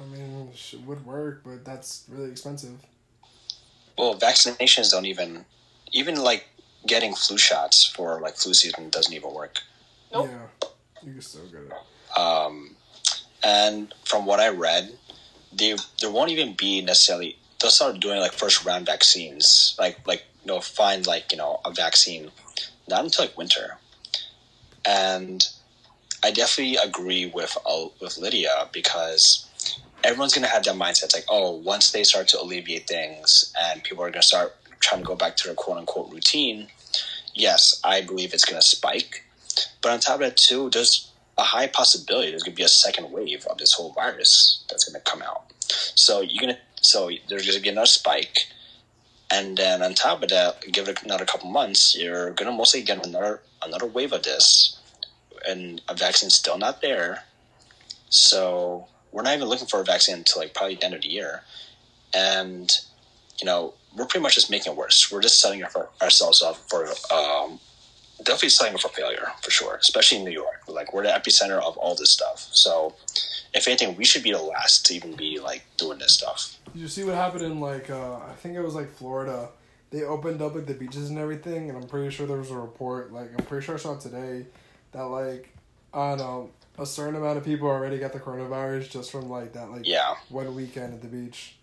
[0.00, 2.78] I mean, it would work, but that's really expensive.
[3.98, 5.44] Well, vaccinations don't even,
[5.92, 6.48] even like
[6.86, 9.60] getting flu shots for like flu season doesn't even work.
[10.12, 10.28] Nope.
[10.30, 10.68] Yeah,
[11.04, 12.18] you can still get it.
[12.18, 12.76] Um,
[13.42, 14.90] and from what I read,
[15.52, 17.36] they there won't even be necessarily.
[17.60, 21.60] They'll start doing like first round vaccines, like like you know find like you know
[21.64, 22.30] a vaccine,
[22.88, 23.76] not until like winter.
[24.86, 25.46] And
[26.24, 29.49] I definitely agree with uh, with Lydia because
[30.04, 31.04] everyone's gonna have that mindset.
[31.04, 35.02] It's like, oh, once they start to alleviate things and people are gonna start trying
[35.02, 36.68] to go back to their quote unquote routine,
[37.34, 39.24] yes, I believe it's gonna spike.
[39.82, 43.10] But on top of that too, there's a high possibility there's gonna be a second
[43.10, 45.44] wave of this whole virus that's gonna come out.
[45.94, 48.46] So you're gonna so there's gonna be another spike.
[49.32, 53.06] And then on top of that, give it another couple months, you're gonna mostly get
[53.06, 54.78] another another wave of this,
[55.46, 57.24] and a vaccine's still not there.
[58.08, 61.08] So we're not even looking for a vaccine until like probably the end of the
[61.08, 61.42] year,
[62.14, 62.70] and
[63.38, 65.10] you know we're pretty much just making it worse.
[65.10, 65.64] We're just setting
[66.00, 67.58] ourselves up for um,
[68.18, 69.26] definitely setting up for failure.
[69.42, 70.62] for sure, especially in New York.
[70.68, 72.48] Like we're the epicenter of all this stuff.
[72.52, 72.94] So,
[73.54, 76.56] if anything, we should be the last to even be like doing this stuff.
[76.72, 79.48] Did you see what happened in like uh, I think it was like Florida?
[79.90, 82.56] They opened up like the beaches and everything, and I'm pretty sure there was a
[82.56, 83.12] report.
[83.12, 84.46] Like I'm pretty sure I saw today
[84.92, 85.52] that like
[85.92, 89.52] I don't know a certain amount of people already got the coronavirus just from like
[89.52, 91.56] that like Yeah, one weekend at the beach.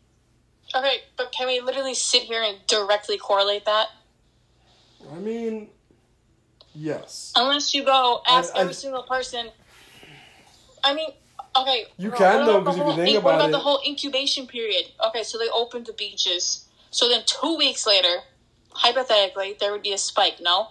[0.75, 3.87] Okay, but can we literally sit here and directly correlate that?
[5.11, 5.69] I mean,
[6.75, 9.49] yes, Unless you go ask I- I- every single person.
[10.83, 11.09] I mean,
[11.55, 11.85] okay.
[11.97, 13.49] You what can, about though, the 'cause if you whole think in- about What about
[13.49, 14.91] it- the whole incubation period?
[15.05, 16.65] Okay, so they opened the beaches.
[16.91, 18.23] So then two weeks later,
[18.73, 20.69] hypothetically, there would be a spike, no?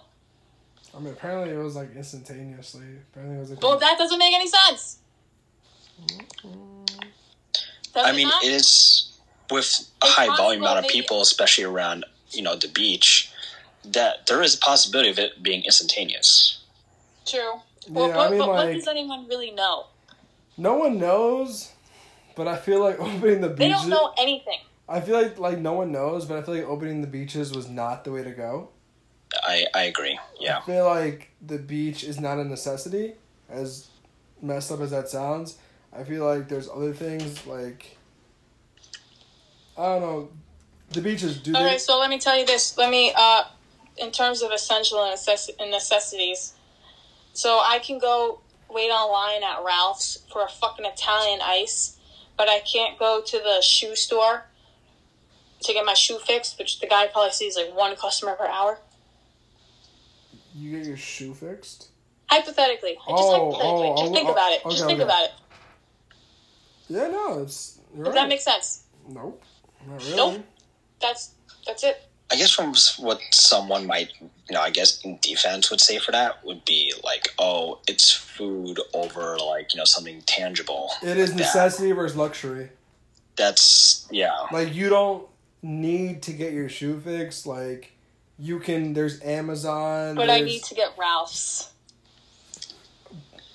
[0.95, 2.85] I mean apparently it was like instantaneously.
[3.11, 4.97] Apparently it was like Well, that doesn't make any sense.
[6.01, 6.85] Mm-hmm.
[7.93, 8.43] Does I mean not?
[8.43, 9.17] it is
[9.49, 13.31] with a high volume amount of people, especially around you know the beach.
[13.85, 16.59] That there is a possibility of it being instantaneous.
[17.25, 17.39] True.
[17.85, 19.85] Yeah, Well, I but, mean, but what does anyone really know?
[20.57, 21.71] no one knows,
[22.35, 23.59] but I feel like opening the beaches.
[23.59, 24.59] They don't know anything.
[24.89, 27.69] I feel like like no one knows, but I feel like opening the beaches was
[27.69, 28.69] not the way to go.
[29.47, 30.19] I I agree.
[30.39, 30.59] Yeah.
[30.59, 33.13] I feel like the beach is not a necessity,
[33.49, 33.87] as
[34.41, 35.57] messed up as that sounds.
[35.93, 37.97] I feel like there's other things like
[39.77, 40.29] I don't know.
[40.89, 41.59] The beaches do they?
[41.59, 42.77] Okay, so let me tell you this.
[42.77, 43.43] Let me, uh,
[43.97, 46.53] in terms of essential and necess- and necessities.
[47.33, 51.97] So I can go wait online at Ralph's for a fucking Italian ice,
[52.37, 54.45] but I can't go to the shoe store
[55.61, 58.79] to get my shoe fixed, which the guy probably sees like one customer per hour.
[60.57, 61.89] You get your shoe fixed.
[62.29, 64.65] Hypothetically, just Oh, oh hypothetically, oh, just oh, think oh, about it.
[64.65, 65.03] okay, just think okay.
[65.03, 65.31] about it.
[66.89, 67.79] Yeah, no, it's.
[67.95, 68.13] Does right.
[68.13, 68.83] that make sense?
[69.07, 69.41] Nope,
[69.87, 70.15] not really.
[70.15, 70.45] Nope.
[71.01, 71.31] That's
[71.65, 72.03] that's it.
[72.29, 76.11] I guess from what someone might, you know, I guess in defense would say for
[76.11, 80.91] that would be like, oh, it's food over like you know something tangible.
[81.01, 81.43] It is like that.
[81.43, 82.69] necessity versus luxury.
[83.37, 85.27] That's yeah, Like you don't
[85.61, 87.45] need to get your shoe fixed.
[87.45, 87.93] Like
[88.39, 88.93] you can.
[88.93, 90.15] There's Amazon.
[90.15, 91.71] But I need to get Ralph's.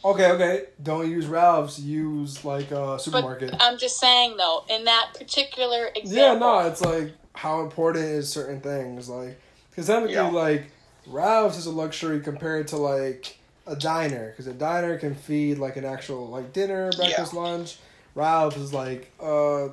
[0.05, 0.65] Okay, okay.
[0.83, 1.79] Don't use Ralph's.
[1.79, 3.55] Use like a But supermarket.
[3.61, 8.29] I'm just saying though, in that particular example, Yeah, no, it's like how important is
[8.31, 9.41] certain things like
[9.71, 10.29] because technically Yeah.
[10.31, 10.71] like
[11.07, 15.77] Ralph's is a luxury compared to like a diner because a diner can feed like
[15.77, 17.79] an actual like dinner, breakfast, lunch.
[18.17, 19.69] Ralph's is like uh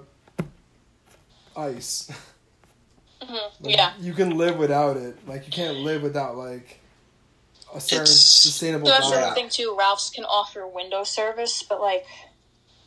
[1.58, 2.12] ice.
[3.22, 3.94] Mhm, Like, yeah.
[4.00, 5.28] you can live without it.
[5.28, 6.80] Like you can't live without like
[7.74, 9.36] a certain It's- sustainable So that's the diet.
[9.36, 9.76] thing too.
[9.78, 12.06] Ralph's can offer window service, but like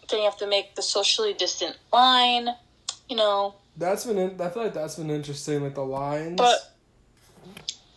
[0.09, 2.49] then you have to make the socially distant line.
[3.09, 5.63] You know, That's been in, I feel like that's been interesting.
[5.63, 6.37] Like the lines.
[6.37, 6.59] but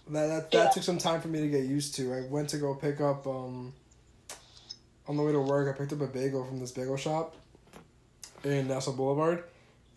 [0.10, 0.69] That that, that Yeah.
[0.69, 2.13] took some time for me to get used to.
[2.13, 3.74] I went to go pick up um
[5.08, 5.74] on the way to work.
[5.74, 7.36] I picked up a bagel from this bagel shop
[8.43, 9.43] in Nassau Boulevard,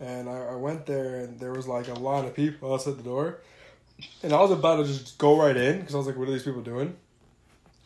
[0.01, 3.03] and I, I went there and there was like a line of people outside the
[3.03, 3.41] door,
[4.23, 6.33] and I was about to just go right in because I was like, "What are
[6.33, 6.97] these people doing?"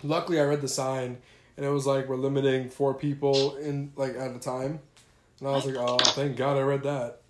[0.03, 1.19] Luckily, I read the sign,
[1.57, 4.81] and it was like we're limiting four people in like at a time,
[5.41, 7.21] and I was like, "Oh, thank God I read that."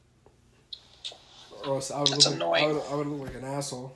[1.67, 2.75] Or else I would That's look like, I annoying.
[2.75, 3.95] would, I would look like an asshole.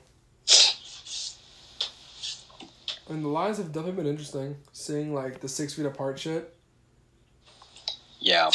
[3.09, 4.57] And the lines have definitely been interesting.
[4.73, 6.53] Seeing like the six feet apart shit.
[8.19, 8.49] yeah.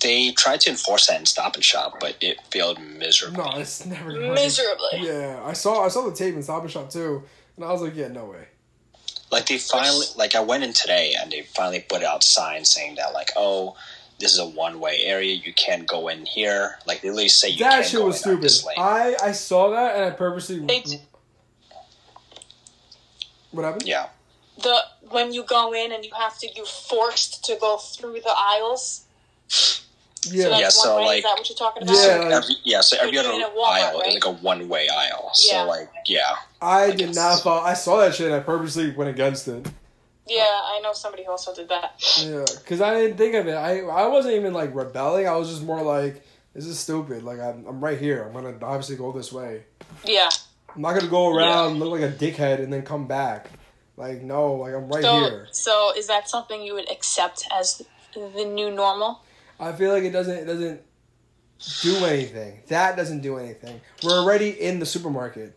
[0.00, 3.38] They tried to enforce that in Stop and Shop, but it failed miserably.
[3.44, 5.00] No, it's never gonna miserably.
[5.00, 7.22] Yeah, I saw I saw the tape in Stop and Shop too,
[7.56, 8.46] and I was like, yeah, no way.
[9.30, 12.96] Like they finally, like I went in today and they finally put out signs saying
[12.96, 13.76] that like, oh,
[14.18, 15.34] this is a one way area.
[15.34, 16.78] You can't go in here.
[16.86, 18.42] Like they literally say you that can't shit go was in stupid.
[18.42, 18.76] this lane.
[18.78, 20.60] I I saw that and I purposely.
[20.60, 21.00] They t-
[23.50, 23.84] what happened?
[23.86, 24.08] yeah,
[24.62, 24.78] the
[25.10, 29.02] when you go in and you have to, you're forced to go through the aisles.
[30.32, 31.04] Yeah, So Yeah, so, way.
[31.06, 31.94] like- Is that what you're talking about?
[31.94, 32.00] Yeah.
[32.02, 32.80] so every, yeah.
[32.80, 34.08] So every other Walmart, aisle right?
[34.08, 35.32] is like a one way aisle.
[35.44, 35.62] Yeah.
[35.62, 36.20] So like, yeah,
[36.60, 37.62] I Like did it's- not follow.
[37.62, 39.66] I saw that shit and I purposely went against it.
[40.28, 41.92] Yeah, I know somebody who also did that.
[42.20, 43.54] Yeah, because I didn't think of it.
[43.54, 45.28] I I wasn't even like rebelling.
[45.28, 47.22] I was just more like, this is stupid.
[47.22, 48.24] Like I'm I'm right here.
[48.24, 49.62] I'm gonna obviously go this way.
[50.04, 50.28] Yeah.
[50.74, 53.50] I'm not gonna go around look like a dickhead and then come back.
[53.96, 55.48] Like no, like I'm right So, here.
[55.52, 57.82] so is that something you would accept as
[58.14, 59.22] the new normal?
[59.58, 60.80] I feel like it doesn't it doesn't
[61.82, 62.60] do anything.
[62.68, 63.80] That doesn't do anything.
[64.02, 65.56] We're already in the supermarket.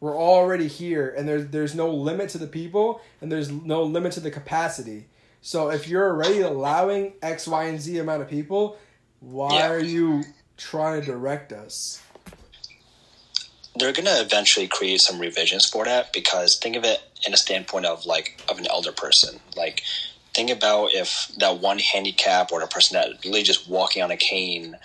[0.00, 4.12] We're already here, and there's there's no limit to the people, and there's no limit
[4.12, 5.06] to the capacity.
[5.42, 8.78] So if you're already allowing X, Y, and Z amount of people,
[9.20, 9.70] why Yeah.
[9.70, 10.24] are you
[10.56, 12.00] trying to direct us?
[13.76, 17.86] they're gonna eventually create some revisions for that because think of it in a standpoint
[17.86, 19.38] of like of an elder person.
[19.56, 19.84] Like
[20.38, 24.16] think about if that one handicap or the person that really just walking on a
[24.16, 24.76] cane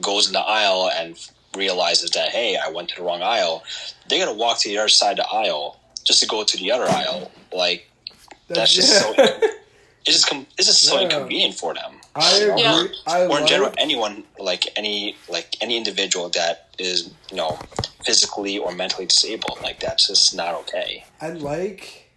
[0.00, 1.16] goes in the aisle and
[1.56, 3.62] realizes that hey, I went to the wrong aisle.
[4.08, 6.72] They're gonna walk to the other side of the aisle just to go to the
[6.72, 7.30] other aisle.
[7.52, 7.88] Like
[8.48, 9.14] that's just so.
[10.06, 11.02] It's just com- it's just so Yeah.
[11.02, 12.00] inconvenient for them.
[12.14, 12.62] I agree.
[12.62, 12.86] Yeah.
[13.06, 17.58] I Or in general, anyone like any like any individual that is you know
[18.04, 21.04] physically or mentally disabled, like that's just not okay.
[21.20, 22.07] I like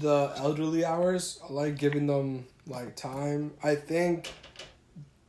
[0.00, 1.40] the elderly hours.
[1.48, 3.52] I like giving them like time.
[3.62, 4.30] I think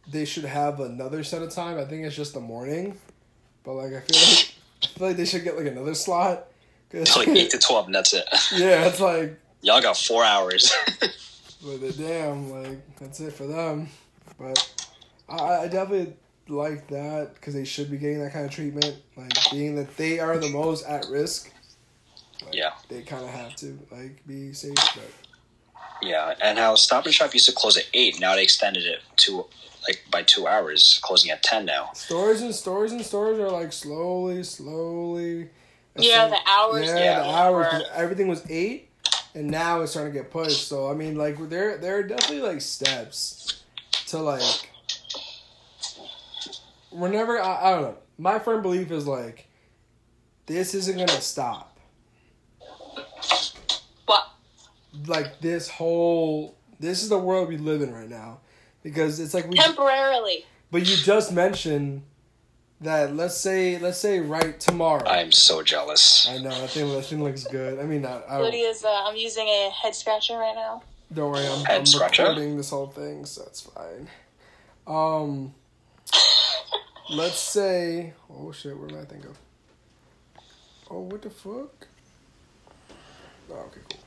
[0.07, 1.77] they should have another set of time.
[1.77, 2.97] I think it's just the morning,
[3.63, 4.53] but like I feel like
[4.83, 6.47] I feel like they should get like another slot.
[6.91, 8.25] 'Cause- like eight to twelve, and that's it.
[8.55, 10.71] yeah, it's like, Y'all got four hours.
[10.99, 13.87] but the damn, like that's it for them.
[14.37, 14.69] But
[15.29, 16.13] I, I definitely
[16.49, 18.95] like that because they should be getting that kind of treatment.
[19.15, 21.49] Like being that they are the most at risk.
[22.53, 22.71] Like, Yeah.
[22.89, 24.75] they kind of have to like be safe.
[24.75, 25.09] But
[26.01, 28.99] yeah, and how Stop and Shop used to close at eight, now they extended it
[29.17, 29.45] to
[29.87, 31.91] like by two hours, closing at ten now.
[31.93, 35.49] Stores and stores and stores are like slowly, slowly.
[35.95, 36.87] Yeah, the hours.
[36.87, 37.73] Yeah, yeah, the hours.
[37.73, 38.89] were- Everything was eight,
[39.35, 40.67] and now it's starting to get pushed.
[40.67, 43.61] So I mean, like there, there are definitely like steps
[44.07, 44.69] to like.
[46.91, 47.39] We're never.
[47.41, 47.97] I, I don't know.
[48.17, 49.47] My firm belief is like,
[50.45, 51.77] this isn't gonna stop.
[54.05, 54.29] What?
[55.07, 56.55] Like this whole.
[56.79, 58.39] This is the world we live in right now,
[58.83, 59.57] because it's like we.
[59.57, 60.45] Temporarily.
[60.71, 62.03] But you just mentioned
[62.81, 65.07] that let's say let's say right tomorrow.
[65.07, 66.27] I'm so jealous.
[66.29, 67.79] I know that thing that thing looks good.
[67.79, 68.83] I mean, I, I don't, Lydia's.
[68.83, 70.83] Uh, I'm using a head scratcher right now.
[71.13, 72.23] don't worry, I'm, Head I'm scratcher?
[72.23, 74.07] recording this whole thing, so that's fine.
[74.85, 75.53] Um,
[77.09, 79.37] let's say, oh shit, where did I think of?
[80.91, 81.87] Oh, what the fuck?
[83.49, 83.99] Oh, okay, cool.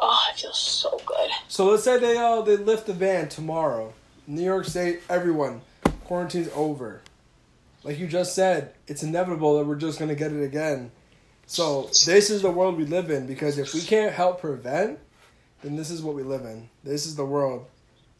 [0.00, 1.30] Oh, it feels so good.
[1.48, 3.92] So let's say they uh they lift the ban tomorrow.
[4.26, 5.60] New York State, everyone,
[6.04, 7.02] quarantine's over.
[7.82, 10.90] Like you just said, it's inevitable that we're just gonna get it again.
[11.46, 14.98] So this is the world we live in because if we can't help prevent,
[15.62, 16.68] then this is what we live in.
[16.84, 17.66] This is the world.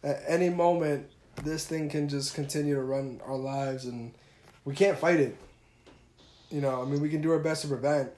[0.02, 1.06] At any moment,
[1.44, 4.12] this thing can just continue to run our lives, and
[4.64, 5.36] we can't fight it.
[6.50, 8.10] You know, I mean, we can do our best to prevent.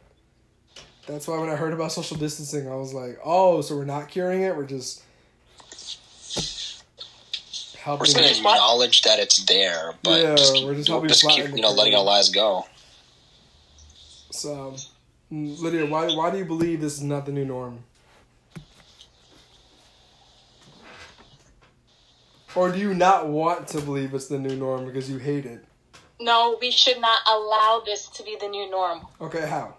[1.06, 4.08] That's why when I heard about social distancing, I was like, "Oh, so we're not
[4.08, 4.56] curing it.
[4.56, 5.02] We're just
[7.76, 11.28] We're helping." just gonna acknowledge that it's there, but Yeah, just, we're just helping just
[11.28, 12.66] keep you know letting our lives go.
[14.30, 14.76] So,
[15.32, 17.82] mm, Lydia, why why do you believe this is not the new norm?
[22.54, 25.64] Or do you not want to believe it's the new norm because you hate it?
[26.20, 29.06] No, we should not allow this to be the new norm.
[29.20, 29.74] Okay, how?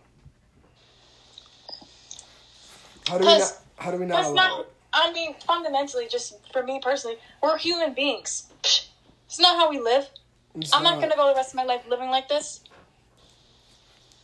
[3.08, 3.60] How do we not?
[3.78, 4.60] How do we not allow not.
[4.62, 4.74] it?
[4.94, 8.48] I mean, fundamentally, just for me personally, we're human beings.
[8.62, 10.08] It's not how we live.
[10.56, 12.62] It's I'm not gonna go the rest of my life living like this.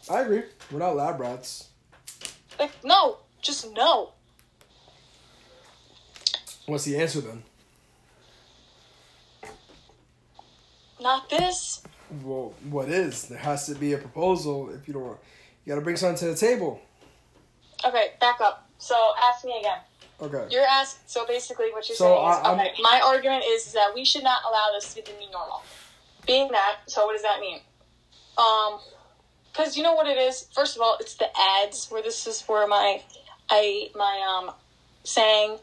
[0.09, 0.43] I agree.
[0.71, 1.69] We're not lab rats.
[2.59, 4.11] Like, no, just no.
[6.65, 7.43] What's the answer then?
[11.01, 11.81] Not this.
[12.23, 13.27] Well, what is?
[13.27, 14.69] There has to be a proposal.
[14.69, 15.17] If you don't,
[15.65, 16.81] you got to bring something to the table.
[17.85, 18.68] Okay, back up.
[18.79, 19.79] So ask me again.
[20.21, 20.47] Okay.
[20.53, 21.09] You're asked.
[21.09, 24.03] So basically, what you're So, saying is, I- I'm- okay, my argument is that we
[24.03, 25.61] should not allow this to be the new normal.
[26.25, 27.61] Being that, so what does that mean?
[28.37, 28.79] Um,
[29.51, 30.47] because you know what it is.
[30.53, 33.01] First of all, it's the ads where this is where my,
[33.49, 34.53] I my um,
[35.03, 35.59] saying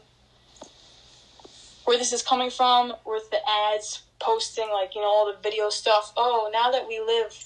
[1.85, 2.93] where this is coming from.
[3.05, 6.11] With the ads posting like you know all the video stuff.
[6.17, 7.45] Oh, now that we live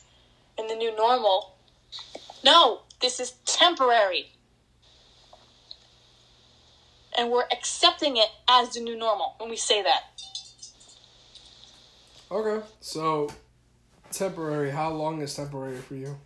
[0.58, 1.56] in the new normal.
[2.44, 4.32] No, this is temporary
[7.18, 10.04] and we're accepting it as the new normal when we say that.
[12.32, 12.66] Okay.
[12.80, 13.30] So,
[14.12, 14.72] temporary.
[14.72, 16.18] How long is temporary for you?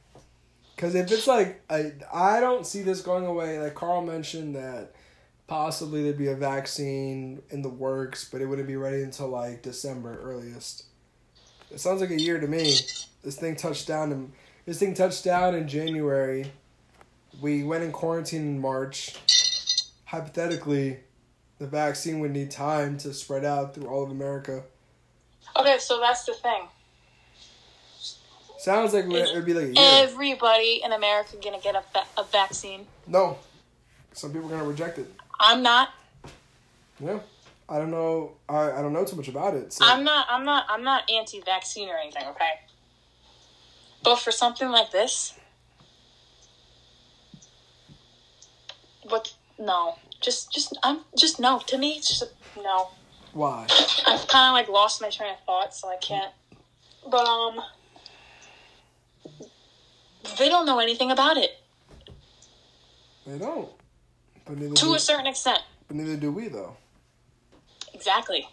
[0.75, 3.59] Because if it's like I, I don't see this going away.
[3.59, 4.93] Like Carl mentioned that
[5.47, 9.61] possibly there'd be a vaccine in the works, but it wouldn't be ready until like
[9.61, 10.85] December earliest.
[11.71, 12.75] It sounds like a year to me.
[13.23, 14.31] This thing touched down in
[14.65, 16.51] this thing touched down in January.
[17.41, 19.15] We went in quarantine in March
[20.05, 20.99] hypothetically,
[21.59, 24.63] the vaccine would need time to spread out through all of America.
[25.57, 26.63] Okay, so that's the thing.
[28.57, 31.83] Sounds like it would be like everybody in America gonna get a,
[32.17, 32.87] a vaccine.
[33.05, 33.37] No,
[34.13, 35.11] some people are gonna reject it.
[35.39, 35.89] I'm not.
[36.99, 37.19] Yeah,
[37.69, 38.33] I don't know.
[38.49, 39.71] I, I don't know too much about it.
[39.73, 39.85] So.
[39.85, 40.25] I'm not.
[40.29, 40.65] I'm not.
[40.67, 42.23] I'm not anti-vaccine or anything.
[42.29, 42.59] Okay,
[44.03, 45.37] but for something like this,
[49.03, 51.59] what no, just just I'm just no.
[51.67, 52.27] To me, it's just a,
[52.61, 52.89] no.
[53.33, 53.67] Why?
[54.07, 56.31] I've kind of like lost my train of thought, so I can't.
[57.09, 57.61] But um,
[60.37, 61.51] they don't know anything about it
[63.27, 63.69] They don't.
[64.45, 65.59] But neither, to do, a certain extent.
[65.87, 66.77] but neither do we, though.
[67.93, 68.47] Exactly.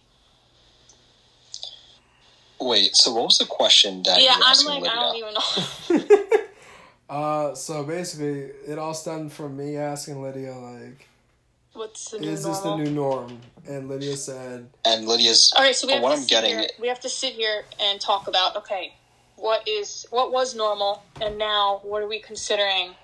[2.60, 4.98] Wait, so what was the question that Yeah, you were I'm asking like Lydia?
[4.98, 6.44] I don't even know.
[7.12, 11.06] Uh, so basically, it all stemmed from me asking Lydia, like,
[11.74, 13.38] What's the new is this the new norm?
[13.68, 16.58] And Lydia said, And Lydia's All right, so we have what to I'm sit getting,
[16.58, 18.94] here, we have to sit here and talk about okay,
[19.36, 22.94] what is what was normal, and now what are we considering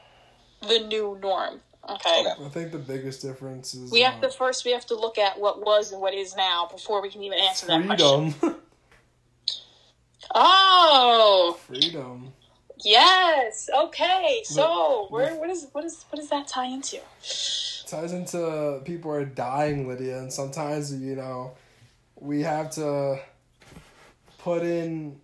[0.66, 1.60] the new norm?
[1.86, 2.20] Okay.
[2.20, 2.44] Okay.
[2.46, 5.18] I think the biggest difference is We have uh, to first we have to look
[5.18, 8.32] at what was and what is now before we can even answer that question.
[8.32, 8.56] freedom.
[10.34, 12.32] Oh, freedom.
[12.84, 13.68] Yes.
[13.74, 14.42] Okay.
[14.44, 16.98] So where what is what is what does that tie into?
[17.86, 21.52] ties into people are dying, Lydia, and sometimes you know
[22.20, 23.18] we have to
[24.38, 25.20] put in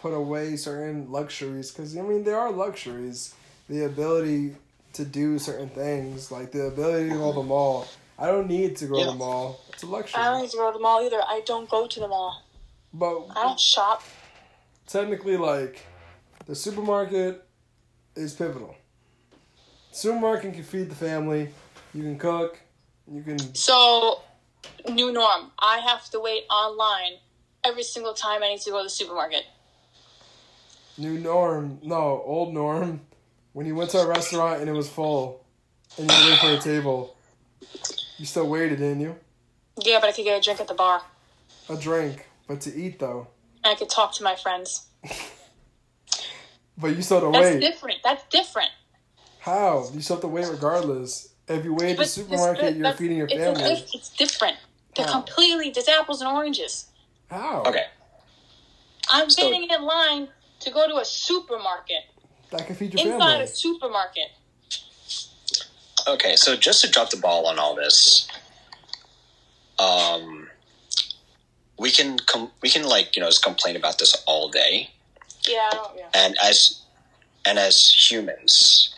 [0.00, 3.34] put away certain luxuries because I mean there are luxuries,
[3.68, 4.56] the ability
[4.94, 7.86] to do certain things, like the ability to go to the mall.
[8.18, 9.06] I don't need to go to Yeah.
[9.06, 9.60] the mall.
[9.72, 10.22] It's a luxury.
[10.22, 11.20] I don't need to go to the mall either.
[11.26, 12.42] I don't go to the mall.
[12.92, 14.02] but I don't shop.
[14.86, 15.80] technically like
[16.46, 17.44] the supermarket
[18.16, 18.76] is pivotal.
[19.92, 21.50] Supermarket can feed the family.
[21.94, 22.58] You can cook.
[23.10, 24.22] You can So
[24.90, 25.52] new norm.
[25.58, 27.18] I have to wait online
[27.64, 29.44] every single time I need to go to the supermarket.
[30.98, 33.00] New norm, no, old norm.
[33.52, 35.44] When you went to a restaurant and it was full,
[35.96, 37.16] and you waited for a table,
[38.18, 39.16] you still waited, didn't you?
[39.82, 41.02] Yeah, but I could get a drink at the bar.
[41.68, 43.28] A drink, but to eat though.
[43.62, 44.86] And I could talk to my friends.
[46.76, 47.60] But you still have to That's wait.
[47.60, 47.98] different.
[48.02, 48.70] That's different.
[49.40, 49.88] How?
[49.94, 51.28] You still have to wait regardless.
[51.46, 53.62] If you wait at the supermarket, this- you're feeding your it's family.
[53.76, 54.56] diff- it's different.
[54.96, 55.12] They're How?
[55.20, 55.68] completely.
[55.68, 56.86] It's apples and oranges.
[57.30, 57.62] How?
[57.66, 57.86] okay.
[59.08, 60.28] I'm So- waiting in line
[60.60, 62.04] to go to a supermarket.
[62.50, 63.44] That can feed your Inside family.
[63.44, 64.30] a supermarket.
[66.06, 68.28] Okay, so just to drop the ball on all this,
[69.78, 70.48] um,
[71.78, 74.90] we can com- we can like you know just complain about this all day,
[75.48, 76.08] Yeah, Yeah.
[76.14, 76.80] and as
[77.44, 78.94] and as humans,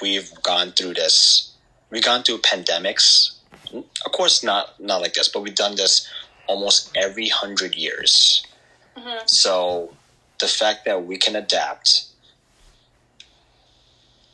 [0.00, 1.50] we've gone through this.
[1.90, 3.32] We've gone through pandemics.
[4.06, 6.08] Of course, not not like this, but we've done this
[6.46, 8.44] almost every hundred years.
[8.96, 9.28] Mhm.
[9.28, 9.96] So
[10.38, 12.04] the fact that we can adapt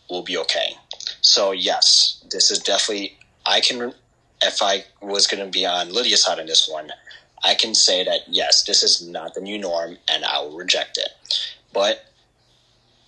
[0.08, 0.76] will be okay.
[1.22, 3.16] So yes, this is definitely.
[3.46, 3.94] I can,
[4.42, 6.92] if I was going to be on Lydia's side on this one,
[7.42, 10.98] I can say that yes, this is not the new norm, and I will reject
[10.98, 11.08] it.
[11.72, 12.04] But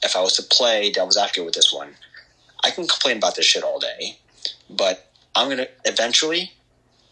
[0.02, 1.94] if I was to play devil's advocate with this one,
[2.64, 4.18] I can complain about this shit all day,
[4.70, 6.52] but I'm gonna eventually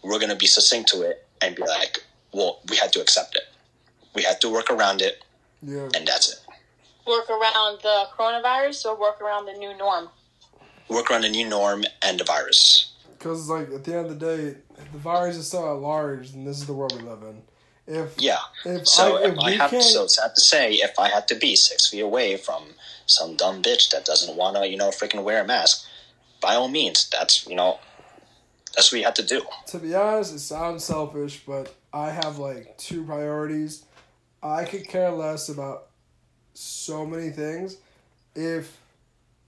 [0.03, 3.43] we're gonna be succinct to it and be like, well, we had to accept it.
[4.15, 5.23] We had to work around it,
[5.61, 5.89] Yeah.
[5.95, 6.39] and that's it.
[7.05, 10.09] Work around the coronavirus or work around the new norm.
[10.87, 12.90] Work around the new norm and the virus.
[13.21, 14.57] Because like at the end of the day,
[14.91, 17.43] the virus is so at large, and this is the world we live in.
[17.85, 18.39] If Yeah.
[18.65, 21.27] if So I, if if I have, can't, so sad to say, if I had
[21.27, 22.63] to be six feet away from
[23.05, 25.85] some dumb bitch that doesn't want to, you know, freaking wear a mask,
[26.41, 27.79] by all means, that's you know,
[28.75, 29.43] that's what you have to do.
[29.67, 33.85] to be honest, it sounds selfish, but I have like two priorities.
[34.41, 35.89] I could care less about
[36.55, 37.77] so many things.
[38.33, 38.79] If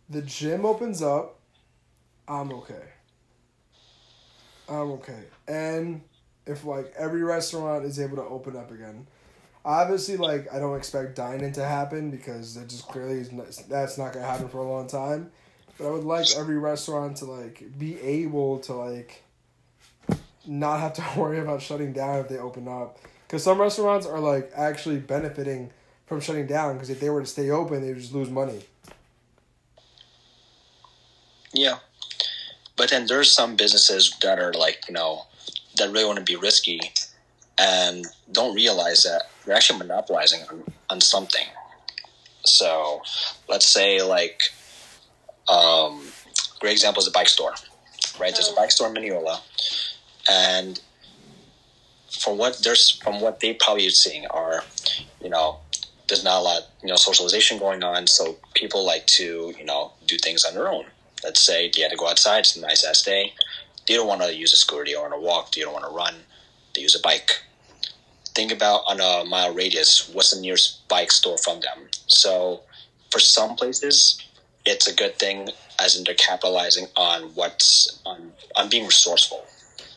[0.09, 1.39] the gym opens up,
[2.27, 2.92] I'm okay.
[4.69, 5.23] I'm okay.
[5.47, 6.01] And
[6.45, 9.07] if like every restaurant is able to open up again.
[9.65, 13.97] Obviously, like I don't expect dining to happen because that just clearly is not, that's
[13.97, 15.31] not gonna happen for a long time.
[15.77, 19.23] But I would like every restaurant to like be able to like
[20.45, 22.99] not have to worry about shutting down if they open up.
[23.27, 25.71] Because some restaurants are like actually benefiting
[26.05, 26.73] from shutting down.
[26.73, 28.61] Because if they were to stay open, they would just lose money.
[31.53, 31.77] Yeah.
[32.83, 35.25] But then there's some businesses that are like, you know,
[35.77, 36.81] that really want to be risky
[37.57, 41.45] and don't realize that they're actually monopolizing on, on something.
[42.43, 43.01] So
[43.47, 44.41] let's say like
[45.47, 46.05] um
[46.59, 47.53] great example is a bike store.
[48.19, 48.33] Right?
[48.33, 49.41] There's a bike store in Mineola
[50.29, 50.81] and
[52.11, 54.61] from what there's from what they probably are seeing are,
[55.21, 55.59] you know,
[56.09, 59.93] there's not a lot, you know, socialization going on, so people like to, you know,
[60.05, 60.83] do things on their own
[61.23, 63.33] let's say they had to go outside, it's a nice ass day.
[63.87, 65.85] They don't want to use a scooter, they don't want to walk, they don't want
[65.85, 66.15] to run,
[66.75, 67.41] they use a bike.
[68.35, 71.89] Think about on a mile radius, what's the nearest bike store from them?
[72.07, 72.61] So
[73.11, 74.21] for some places,
[74.65, 75.49] it's a good thing
[75.79, 79.43] as in they're capitalizing on what's on on being resourceful.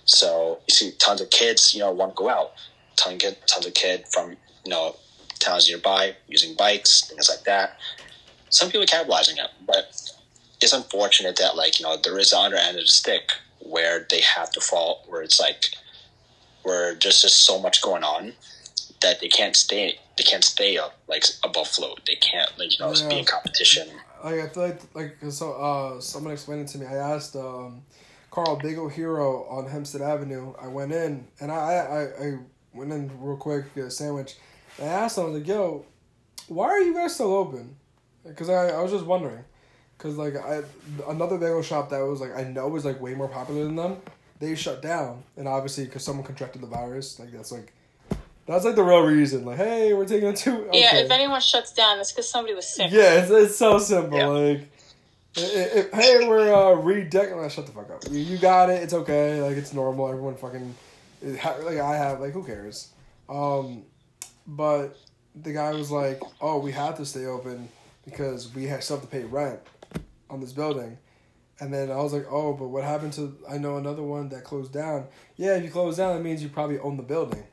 [0.04, 2.52] So you see tons of kids, you know, want to go out.
[2.96, 4.96] Ton of tons of kids from you know
[5.38, 7.78] towns nearby using bikes, things like that.
[8.50, 10.05] Some people are capitalizing it, but
[10.60, 13.30] it's unfortunate that like you know there is the other end of the stick
[13.60, 15.66] where they have to fall, where it's like
[16.62, 18.32] where there's just so much going on
[19.02, 22.00] that they can't stay they can't stay up like above float.
[22.06, 23.08] They can't like you know Yeah.
[23.08, 23.88] be in competition.
[24.24, 26.86] like I feel like like so uh someone explained it to me.
[26.86, 27.82] I asked um
[28.30, 30.54] Carl Big O Hero on Hempstead Avenue.
[30.60, 32.38] I went in and I I, I
[32.74, 34.36] went in real quick to get a sandwich.
[34.78, 35.84] And I asked him I was like, "Yo,
[36.48, 37.76] why are you guys still open?"
[38.26, 39.44] Because I I was just wondering.
[39.98, 40.62] Cause like I
[41.08, 43.96] another bagel shop that was like I know was like way more popular than them,
[44.40, 47.72] they shut down, and obviously because someone contracted the virus, like that's like,
[48.46, 49.46] that's like the real reason.
[49.46, 50.68] Like, hey, we're taking it too.
[50.72, 52.90] Yeah, if anyone shuts down, it's because somebody was sick.
[52.92, 54.18] Yeah, it's, it's so simple.
[54.18, 54.26] Yeah.
[54.26, 54.68] Like,
[55.38, 57.40] i- i- if, hey, we're uh, redecking.
[57.40, 58.04] Like, shut the fuck up.
[58.10, 58.82] You, you got it.
[58.82, 59.40] It's okay.
[59.40, 60.08] Like, it's normal.
[60.10, 60.74] Everyone fucking,
[61.22, 62.20] like I have.
[62.20, 62.90] Like, who cares?
[63.30, 63.82] Um,
[64.46, 64.98] but
[65.34, 67.68] the guy was like, "Oh, we have to stay open
[68.04, 69.58] because we have still have to pay rent
[70.30, 70.98] on this building."
[71.58, 73.36] And then I was like, "Oh, but what happened to?
[73.48, 75.06] I know another one that closed down.
[75.36, 77.44] Yeah, if you close down, that means you probably own the building,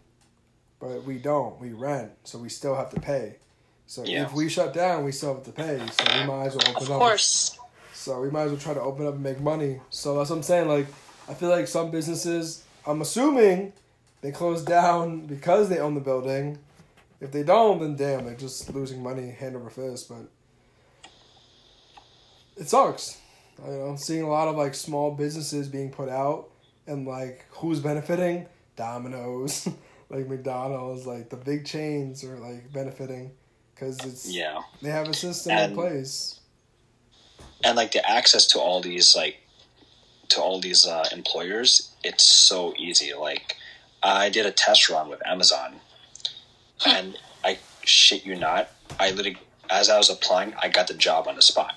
[0.80, 1.59] but we don't.
[1.59, 3.38] We rent, so we still have to pay."
[3.86, 4.24] So Yeah.
[4.26, 5.78] if we shut down, we still have to pay.
[5.91, 6.99] So we might as well open Of up.
[6.99, 7.57] course.
[7.93, 9.80] So we might as well try to open up and make money.
[9.89, 10.67] So that's what I'm saying.
[10.67, 10.88] Like,
[11.30, 13.74] I feel like some businesses, I'm assuming,
[14.21, 16.57] they close down because they own the building.
[17.21, 20.09] If they don't, then damn, they're just losing money hand over fist.
[20.09, 20.28] But
[22.58, 23.20] it sucks.
[23.64, 26.49] You know, seeing a lot of like small businesses being put out,
[26.88, 28.47] and like who's benefiting?
[28.76, 29.68] Domino's,
[30.10, 33.32] like McDonald's, like the big chains are like benefiting
[33.74, 34.62] because it's Yeah.
[34.82, 36.39] they have a system in place.
[37.64, 39.38] and like the access to all these like
[40.30, 43.56] to all these uh, employers it's so easy like
[44.01, 45.76] i did a test run with amazon
[46.86, 49.38] and i shit you not i literally
[49.70, 51.74] as i was applying i got the job on the spot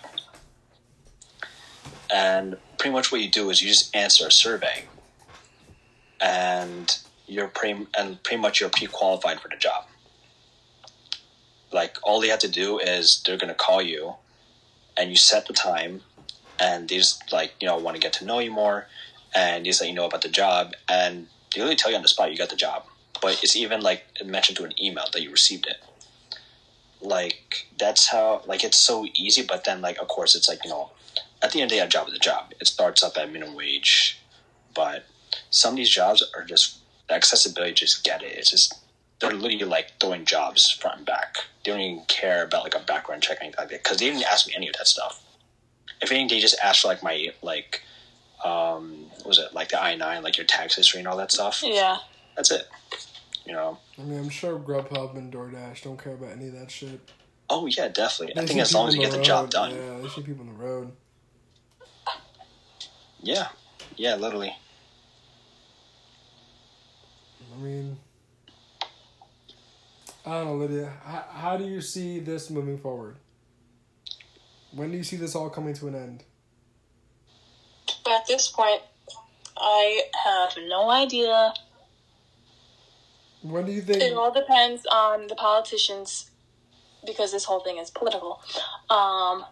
[2.12, 4.84] and pretty much what you do is you just answer a survey.
[6.20, 6.96] And
[7.26, 9.84] you're pretty and pretty much you're pre-qualified for the job.
[11.72, 14.14] Like all they have to do is they're to call you
[14.96, 16.02] and you set the time
[16.58, 18.86] and they just like you know want to get to know you more
[19.34, 20.74] and they just let you know about the job.
[20.88, 22.84] And they really tell you on the spot you got the job
[23.20, 25.76] but it's even like mentioned to an email that you received it.
[27.00, 30.70] Like that's how like it's so easy but then like of course it's like you
[30.70, 30.90] know
[31.42, 33.32] at the end of the day a job is a job it starts up at
[33.32, 34.20] minimum wage
[34.74, 35.04] but
[35.50, 36.78] some of these jobs are just
[37.08, 38.74] the accessibility just get it it's just
[39.20, 41.36] they're literally like throwing jobs front and back.
[41.64, 44.06] They don't even care about like a background check or anything like that because they
[44.06, 45.22] didn't ask me any of that stuff.
[46.00, 47.82] If anything, they just asked for like my like,
[48.44, 51.32] um, what was it like the I nine, like your tax history and all that
[51.32, 51.62] stuff.
[51.64, 51.98] Yeah.
[52.36, 52.68] That's it.
[53.46, 53.78] You know.
[53.98, 57.00] I mean, I'm sure Grubhub and DoorDash don't care about any of that shit.
[57.48, 58.36] Oh yeah, definitely.
[58.36, 59.70] I think as long as you get on the job done.
[59.70, 60.92] Yeah, they see people on the road.
[63.20, 63.48] Yeah.
[63.96, 64.54] Yeah, literally.
[67.54, 67.96] I mean,
[70.26, 70.92] I don't know, Lydia.
[71.04, 73.16] How, how do you see this moving forward?
[74.72, 76.24] When do you see this all coming to an end?
[78.06, 78.82] At this point,
[79.56, 81.54] I have no idea.
[83.42, 84.02] When do you think?
[84.02, 86.30] It all depends on the politicians,
[87.06, 88.40] because this whole thing is political.
[88.90, 89.44] Um,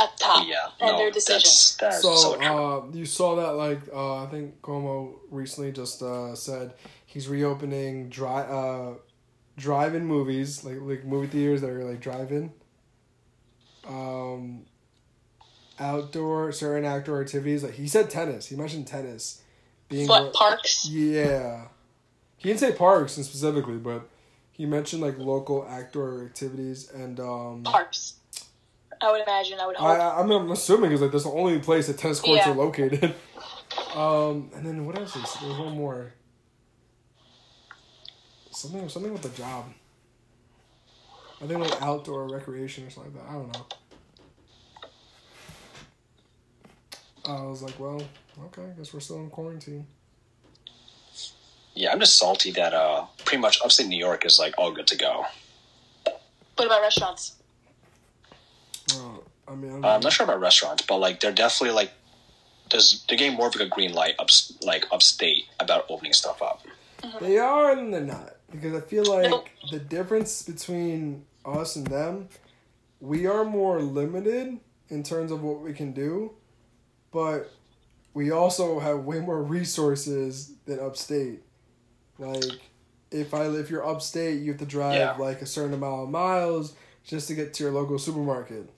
[0.00, 0.56] at top Yeah.
[0.80, 1.76] and no, their decisions.
[1.80, 6.02] That's, that's so, So, uh, you saw that, like, uh, I think Cuomo recently just
[6.02, 6.74] uh, said
[7.06, 8.92] he's reopening dri- uh,
[9.56, 12.52] drive-in movies, like like movie theaters that are like drive-in.
[13.86, 14.66] Um,
[15.80, 18.46] outdoor certain outdoor activities, like he said tennis.
[18.46, 19.42] He mentioned tennis
[19.88, 20.86] being What one- parks?
[20.88, 21.68] Yeah,
[22.36, 24.08] he didn't say parks specifically, but
[24.52, 27.62] he mentioned like local outdoor activities and um.
[27.64, 28.14] Parks.
[29.00, 29.58] I would imagine.
[29.60, 29.88] I would I, hope.
[30.00, 32.52] I- I'm, I'm assuming because like that's the only place that tennis courts Yeah.
[32.52, 33.14] are located.
[33.94, 35.48] Um, and then what else is there?
[35.50, 36.12] was one more.
[38.50, 39.66] Something something with the job.
[41.42, 43.30] I think like outdoor recreation or something like that.
[43.30, 43.66] I don't know.
[47.26, 48.02] I was like, well,
[48.46, 49.86] okay, I guess we're still in quarantine.
[51.74, 54.86] yeah, I'm just salty that uh, pretty much upstate New York is like all good
[54.88, 55.24] to go.
[56.56, 57.34] what about restaurants?
[58.92, 59.18] Uh,
[59.50, 61.92] I mean, I'm, Uh, I'm not sure about restaurants, but like they're definitely like
[62.70, 64.28] there's they're getting more of like a green light up
[64.62, 66.62] like upstate about opening stuff up.
[67.20, 69.48] They are and they're not because I feel like Nope.
[69.70, 72.28] the difference between us and them,
[73.00, 74.58] we are more limited
[74.88, 76.32] in terms of what we can do,
[77.12, 77.50] but
[78.14, 81.40] we also have way more resources than upstate.
[82.18, 82.60] Like
[83.10, 85.16] if I if you're upstate, you have to drive Yeah.
[85.16, 86.74] like a certain amount of miles
[87.04, 88.68] just to get to your local supermarket.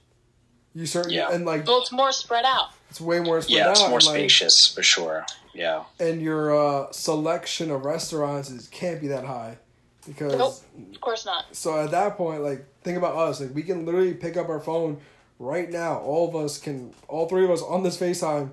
[0.74, 1.30] You certainly Yeah.
[1.32, 2.68] and like Well, it's more spread out.
[2.90, 3.70] it's way more spread Yeah, out.
[3.72, 5.26] it's more and, like, spacious for sure.
[5.52, 5.84] Yeah.
[5.98, 9.58] and your uh, selection of restaurants is can't be that high
[10.06, 10.54] because Nope.
[10.94, 11.44] Of course not.
[11.52, 14.60] so at that point like think about us like we can literally pick up our
[14.60, 14.98] phone
[15.38, 18.50] right now all of us can all three of us on this facetime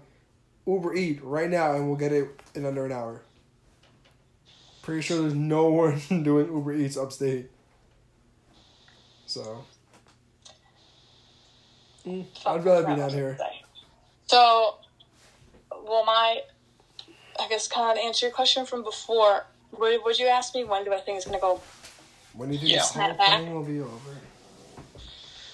[0.65, 3.22] uber eat right now and we'll get it in under an hour
[4.82, 7.49] pretty sure there's no one doing uber eats upstate
[9.26, 9.63] so
[12.08, 13.38] Mm, i'd rather be down here
[14.28, 14.76] So,
[15.72, 16.41] well, my,
[17.39, 19.45] I guess, kind of answer your question from before.
[19.72, 20.64] What would you ask me?
[20.64, 21.62] When do I think it's gonna go?
[22.34, 22.80] when do you think Yeah.
[22.80, 24.12] this whole Snap thing will be over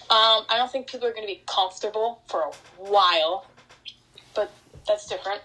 [0.10, 3.46] Um, I don't think people are going to be comfortable for a while,
[4.36, 4.52] but
[4.88, 5.42] that's different.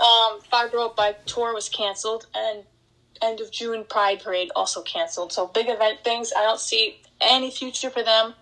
[0.00, 2.64] Um, Five Boro Bike Tour was canceled, and
[3.20, 5.32] end of June Pride Parade also canceled.
[5.32, 8.34] So big event things, I don't see any future for them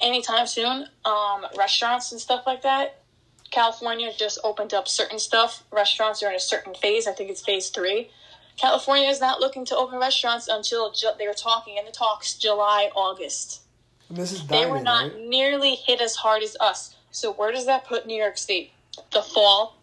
[0.00, 0.86] anytime soon.
[1.04, 3.02] Um, restaurants and stuff like that.
[3.50, 5.64] California just opened up certain stuff.
[5.72, 7.06] Restaurants are in a certain phase.
[7.06, 8.10] I think it's phase three.
[8.56, 12.34] California is not looking to open restaurants until ju- they were talking in the talks
[12.34, 13.62] July, August.
[14.08, 16.94] and this is They were not right nearly hit as hard as us.
[17.10, 18.72] So where does that put New York State?
[19.12, 19.76] The fall,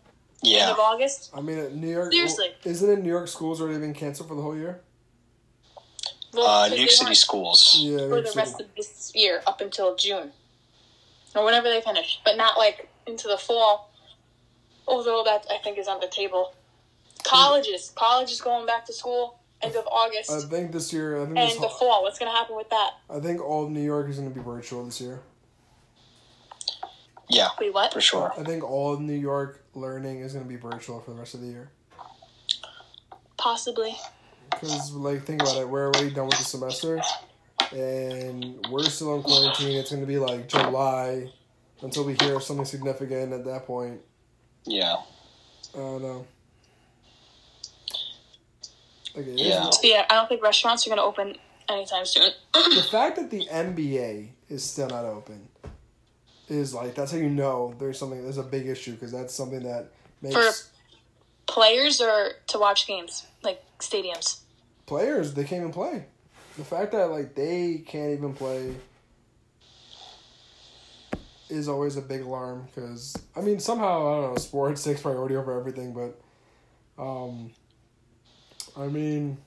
[0.43, 0.71] end Yeah.
[0.71, 1.31] of August.
[1.33, 2.11] I mean, New York.
[2.11, 2.53] Seriously.
[2.65, 4.81] isn't it New York schools already been canceled for the whole year?
[6.35, 7.75] Well, Uh, 'cause New York City schools.
[7.79, 8.37] Yeah, for the City.
[8.39, 10.33] rest of this year up until June,
[11.35, 13.89] or whenever they finish, but not like into the fall.
[14.87, 16.53] Although that I think is on the table.
[17.23, 21.19] Colleges, colleges going back to school end of August I think this year.
[21.19, 21.53] I think this.
[21.55, 22.03] and the fall.
[22.03, 22.91] What's going to happen with that?
[23.09, 25.23] I think all of New York is going to be virtual this year.
[27.27, 27.91] Yeah, Wait, what?
[27.91, 28.31] for sure.
[28.37, 31.33] I think all of New York learning is going to be virtual for the rest
[31.33, 31.71] of the year.
[33.37, 33.97] Possibly.
[34.59, 35.67] Because, like, think about it.
[35.69, 37.01] We're already done with the semester,
[37.71, 39.77] and we're still in quarantine.
[39.77, 41.29] It's going to be like July
[41.81, 43.33] until we hear something significant.
[43.33, 44.01] At that point,
[44.65, 44.95] Yeah.
[45.73, 46.25] I don't know.
[49.15, 49.69] Like, it is- Yeah.
[49.83, 51.37] Yeah, I don't think restaurants are going to open
[51.69, 52.31] anytime soon.
[52.53, 55.47] the fact that the NBA is still not open
[56.47, 58.21] is like that's how you know there's something.
[58.21, 59.89] There's a big issue because that's something that
[60.21, 60.35] makes.
[60.35, 60.71] For-
[61.47, 64.39] Players or to watch games like stadiums.
[64.85, 66.05] Players they can't even play.
[66.57, 68.75] The fact that like they can't even play
[71.49, 75.35] is always a big alarm because I mean somehow I don't know sports takes priority
[75.35, 76.19] over everything, but
[77.01, 77.51] um,
[78.77, 79.37] I mean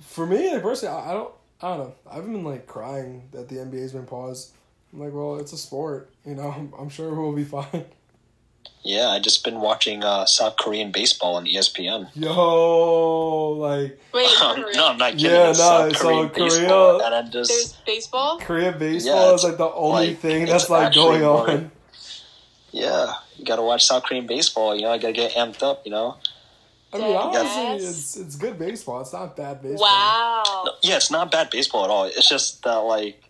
[0.00, 3.48] for me like personally I, I don't I don't know I've been like crying that
[3.48, 4.52] the NBA's been paused.
[4.92, 6.50] I'm like, well, it's a sport, you know.
[6.56, 7.84] I'm, I'm sure we'll be fine.
[8.82, 12.08] Yeah, I just been watching uh, South Korean baseball on ESPN.
[12.14, 14.86] Yo, like Wait, no.
[14.86, 15.26] I'm not kidding.
[15.30, 16.48] Yeah, It's no, South it's Korean all Korea.
[16.50, 18.38] baseball, and I'm there's just baseball.
[18.38, 21.70] Korea baseball it's is like the only like- thing that's like actually going more- on.
[22.70, 23.12] yeah.
[23.36, 24.74] You got to watch South Korean baseball.
[24.74, 25.82] You know, I got to get amped up.
[25.84, 26.16] You know.
[26.92, 27.26] I mean, Yes.
[27.56, 29.00] honestly, it's it's good baseball.
[29.02, 29.82] It's not bad baseball.
[29.88, 30.64] Wow.
[30.82, 32.04] Yeah, it's not bad baseball at all.
[32.04, 33.22] It's just that like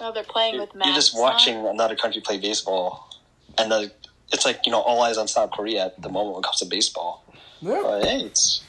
[0.00, 0.86] Oh, they're playing you're, with masks.
[0.86, 1.20] you're just on?
[1.20, 3.10] watching another country play baseball,
[3.58, 3.92] and the,
[4.32, 6.58] it's like you know all eyes on South Korea at the moment when it comes
[6.58, 7.24] to baseball.
[7.60, 8.62] Yeah, But hey, it's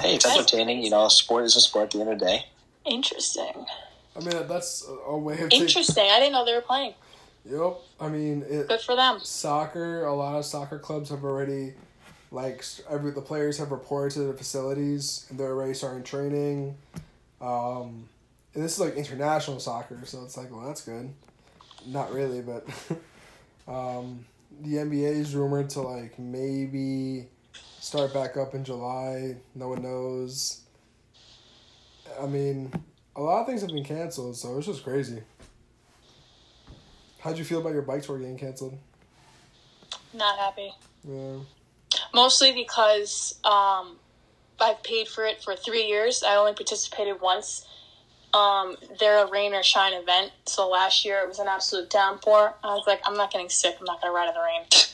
[0.00, 0.82] hey, it's entertaining.
[0.82, 2.46] You know, sport is a sport at the end of the day.
[2.84, 3.66] Interesting.
[4.16, 5.60] I mean that's a- a way of taking.
[5.62, 6.08] Interesting.
[6.10, 6.94] I didn't know they were playing.
[7.44, 7.76] Yep.
[8.00, 9.18] I mean, it, Good for them.
[9.22, 10.04] soccer.
[10.04, 11.72] A lot of soccer clubs have already,
[12.30, 16.76] like, every the players have reported to the facilities, and they're already starting training.
[17.40, 18.08] Um,
[18.54, 21.14] and this is like international soccer, so it's like, well, that's good.
[21.86, 22.66] Not really, but
[23.68, 24.26] um,
[24.62, 27.28] the NBA is rumored to like maybe
[27.80, 29.36] start back up in July.
[29.54, 30.62] No one knows.
[32.20, 32.72] I mean,
[33.16, 35.22] a lot of things have been canceled, so it's just crazy.
[37.20, 38.78] How'd you feel about your bike tour getting canceled?
[40.12, 40.72] Not happy.
[41.06, 41.36] Yeah.
[42.14, 43.96] Mostly because um,
[44.60, 46.22] I've paid for it for three years.
[46.26, 47.66] I only participated once.
[48.32, 50.32] Um, they're a rain or shine event.
[50.46, 52.54] So last year it was an absolute downpour.
[52.62, 53.76] I was like, I'm not getting sick.
[53.78, 54.66] I'm not going to ride in the rain.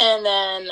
[0.00, 0.70] And then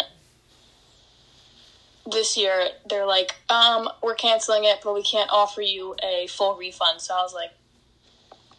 [2.10, 6.56] this year they're like, um, we're canceling it, but we can't offer you a full
[6.56, 7.00] refund.
[7.00, 7.50] So I was like,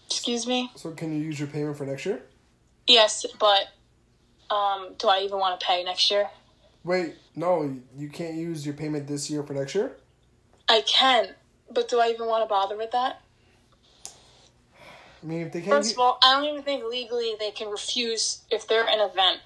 [0.05, 0.71] excuse me?
[0.75, 2.21] So can you use your payment for next year?
[2.87, 3.67] Yes, but
[4.49, 6.29] um, do I even want to pay next year?
[6.83, 9.97] Wait, no, you can't use your payment this year for next year.
[10.67, 11.29] I can,
[11.73, 13.21] but do I even want to bother with that?
[15.23, 15.71] I mean, if they can't.
[15.73, 19.39] First of all, I don't even think legally they can refuse if they're an event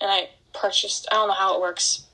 [0.00, 1.08] and I purchased.
[1.10, 2.04] I don't know how it works.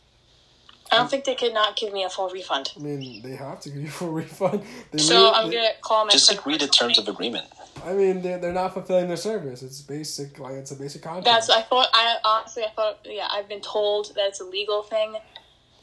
[0.90, 2.70] I don't think they could not give me a full refund.
[2.76, 4.62] I mean, they have to give you a full refund.
[4.90, 6.10] They So really- I'm they- gonna call my.
[6.10, 7.46] Just credit agree to terms of agreement.
[7.84, 9.62] I mean, they're, they're not fulfilling their service.
[9.62, 11.24] It's basic, like it's a basic contract.
[11.24, 11.48] That's.
[11.50, 11.88] I thought.
[11.94, 12.64] I honestly.
[12.64, 12.98] I thought.
[13.04, 13.28] Yeah.
[13.30, 15.16] I've been told that it's a legal thing.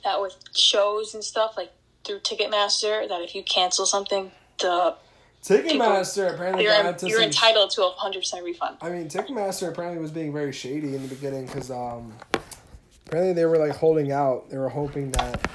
[0.03, 1.71] That with shows and stuff like
[2.05, 4.95] through Ticketmaster, that if you cancel something, the
[5.43, 8.77] Ticketmaster apparently you're you're some entitled to a hundred percent refund.
[8.81, 12.13] I mean, Ticketmaster apparently was being very shady in the beginning because um,
[13.07, 14.49] apparently they were like holding out.
[14.49, 15.49] They were hoping that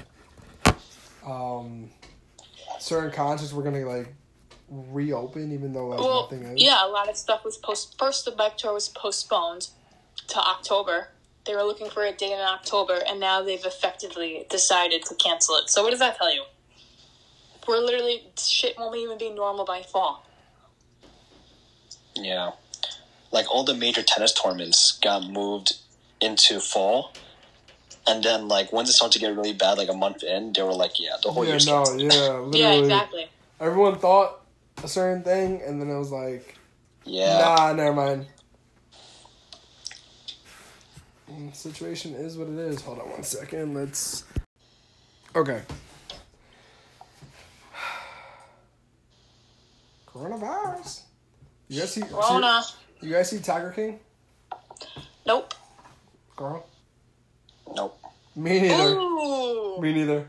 [1.26, 1.90] um,
[2.78, 4.14] certain concerts were gonna like
[4.70, 6.62] reopen, even though like Well, nothing is.
[6.62, 7.99] yeah, a lot of stuff was post.
[7.99, 9.68] First, the bike tour was postponed
[10.28, 11.09] to October.
[11.47, 15.57] They were looking for a date in October, and now they've effectively decided to cancel
[15.57, 15.68] it.
[15.68, 16.42] So, what does that tell you?
[17.68, 20.26] We're literally shit won't even be normal by fall.
[22.14, 22.53] Yeah.
[23.32, 25.74] Like all the major tennis tournaments got moved
[26.20, 27.12] into fall.
[28.07, 30.62] And then like once it started to get really bad, like a month in, they
[30.62, 32.01] were like, Yeah, the whole yeah, year's no, canceled.
[32.03, 32.61] yeah, literally.
[32.61, 33.26] Yeah, exactly.
[33.61, 34.42] Everyone thought
[34.82, 36.57] a certain thing, and then it was like,
[37.05, 37.38] Yeah.
[37.38, 38.26] nah, never mind.
[41.35, 42.80] Mm, Situation is what it is.
[42.82, 43.74] Hold on one second.
[43.74, 44.24] Let's.
[45.35, 45.62] Okay.
[50.07, 51.03] Coronavirus.
[51.68, 52.03] You guys see?
[52.03, 52.07] see
[53.01, 53.99] you guys see Tiger King?
[55.26, 55.55] Nope.
[56.37, 56.66] Girl.
[57.74, 57.99] Nope.
[58.37, 58.95] Me neither.
[58.95, 59.80] Ooh.
[59.80, 60.28] Me neither.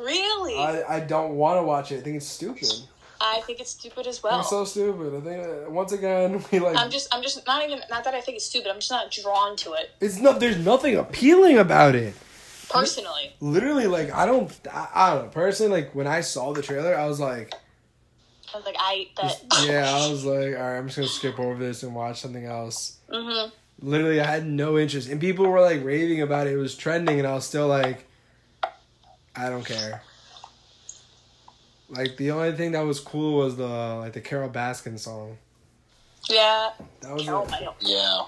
[0.00, 0.56] Really?
[0.56, 1.98] I, I don't want to watch it.
[1.98, 2.68] I think it's stupid.
[3.46, 4.40] Think it's stupid as well.
[4.40, 5.14] It's so stupid.
[5.16, 6.76] I think uh, once again we like.
[6.76, 8.70] I'm just, I'm just not even, not that I think it's stupid.
[8.70, 10.40] I'm just not drawn to it it's not.
[10.40, 12.14] There's nothing appealing about it.
[12.68, 13.32] personally.
[13.40, 16.96] literally like I don't I, I don't know personally like when I saw the trailer
[16.98, 17.54] I was like
[18.52, 19.66] I was like, I that.
[19.66, 22.44] yeah I was like all right I'm just gonna skip over this and watch something
[22.44, 23.48] else hmm
[23.80, 27.18] literally I had no interest and people were like raving about it it was trending
[27.20, 28.04] and I was still like
[29.36, 30.02] I don't care
[31.88, 35.36] like the only thing that was cool was the like the Carole Baskin song
[36.28, 36.70] Yeah.
[37.00, 37.68] that was Carole it.
[37.80, 38.22] Yeah.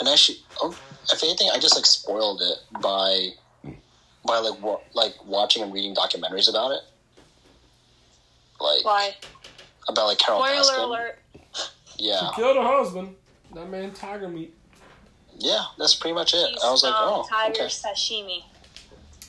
[0.00, 0.76] And actually oh,
[1.12, 3.28] if anything I just like spoiled it by
[4.26, 6.80] by like wa- like watching and reading documentaries about it.
[8.60, 9.16] Like Why?
[9.88, 10.84] about like Carole Spoiler Baskin.
[10.84, 11.18] alert.
[11.98, 12.30] Yeah.
[12.30, 13.14] she killed her husband
[13.54, 14.54] that man tiger meat
[15.38, 16.48] Yeah, that's pretty much it.
[16.52, 17.64] She's I was like, oh, tiger okay.
[17.66, 18.42] sashimi.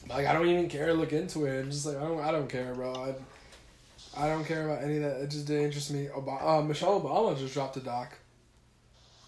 [0.10, 2.32] like I don't even care to look into it I'm just like I don't I
[2.32, 3.14] don't care bro I,
[4.16, 7.02] I don't care about any of that it just didn't interest me Ob- uh, Michelle
[7.02, 8.14] Obama just dropped a doc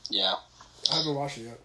[0.09, 0.35] Yeah.
[0.91, 1.59] I haven't watched it yet.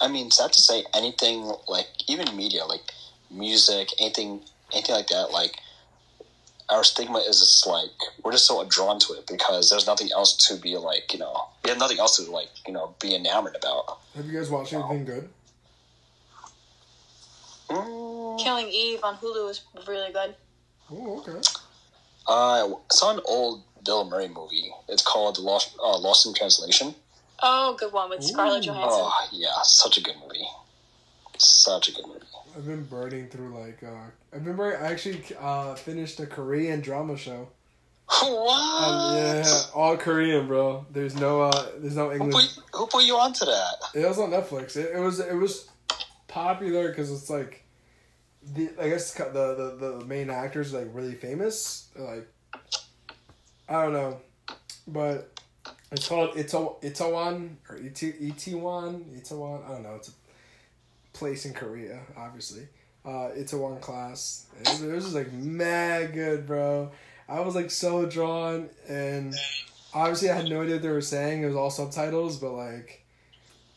[0.00, 2.82] I mean, sad to say, anything like even media, like
[3.30, 4.40] music, anything,
[4.72, 5.56] anything like that, like
[6.68, 7.90] our stigma is it's like
[8.22, 11.48] we're just so drawn to it because there's nothing else to be like, you know,
[11.62, 13.98] we have nothing else to like, you know, be enamored about.
[14.14, 15.28] Have you guys watched anything good?
[17.68, 20.34] Mm, Killing Eve on Hulu is really good.
[20.90, 21.40] Oh, okay.
[22.28, 24.72] I saw an old Bill Murray movie.
[24.88, 26.94] It's called Lost, uh, Lost in Translation.
[27.42, 28.68] Oh, good one with Scarlett Ooh.
[28.68, 29.00] Johansson.
[29.02, 30.46] Oh yeah, such a good movie.
[31.38, 32.20] Such a good movie.
[32.56, 36.80] I've been burning through like uh I've been burning, I actually uh finished a Korean
[36.80, 37.48] drama show.
[38.08, 38.88] What?
[38.88, 40.86] Um, yeah, all Korean, bro.
[40.90, 42.54] There's no uh there's no Who English.
[42.54, 43.74] put, who put you onto that?
[43.94, 44.76] It was on Netflix.
[44.76, 45.68] It, it was it was
[46.26, 47.64] popular because it's like
[48.54, 51.88] the I guess the the the main actors are like really famous.
[51.96, 52.28] Like
[53.68, 54.20] I don't know,
[54.86, 55.40] but
[55.92, 59.64] it's called Ito Itaewon or It Itaewon Itaewon.
[59.64, 59.94] I don't know.
[59.96, 60.12] It's a
[61.12, 62.68] place in Korea, obviously.
[63.04, 64.46] Uh, Itaewon class.
[64.60, 66.90] It was, it was just like mad good, bro.
[67.28, 69.34] I was like so drawn, and
[69.94, 71.42] obviously I had no idea what they were saying.
[71.42, 73.04] It was all subtitles, but like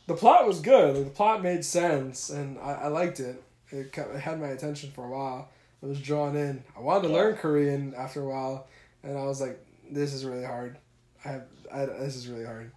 [0.07, 0.95] the plot was good.
[0.95, 3.41] Like, the plot made sense, and I, I liked it.
[3.71, 5.49] It, kept, it had my attention for a while.
[5.81, 6.63] I was drawn in.
[6.75, 8.67] I wanted to learn Korean after a while,
[9.03, 10.77] and I was like, "This is really hard.
[11.23, 12.71] I have I, this is really hard."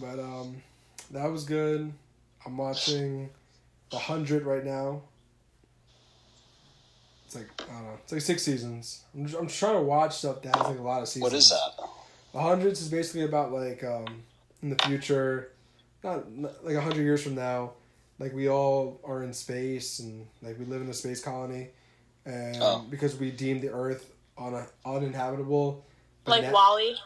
[0.00, 0.62] But um,
[1.10, 1.92] that was good.
[2.44, 3.30] I'm watching
[3.90, 5.02] The Hundred right now.
[7.24, 7.98] It's like I don't know.
[8.04, 9.02] It's like six seasons.
[9.14, 11.22] I'm just, I'm trying to watch stuff that has like a lot of seasons.
[11.22, 11.88] What is that?
[12.32, 14.22] The hundreds is basically about like um,
[14.62, 15.50] in the future,
[16.04, 17.72] not, not like a hundred years from now,
[18.18, 21.68] like we all are in space and like we live in a space colony,
[22.24, 22.84] and Oh.
[22.90, 25.84] because we deem the Earth un- uninhabitable.
[26.26, 26.96] like na- WALL-E.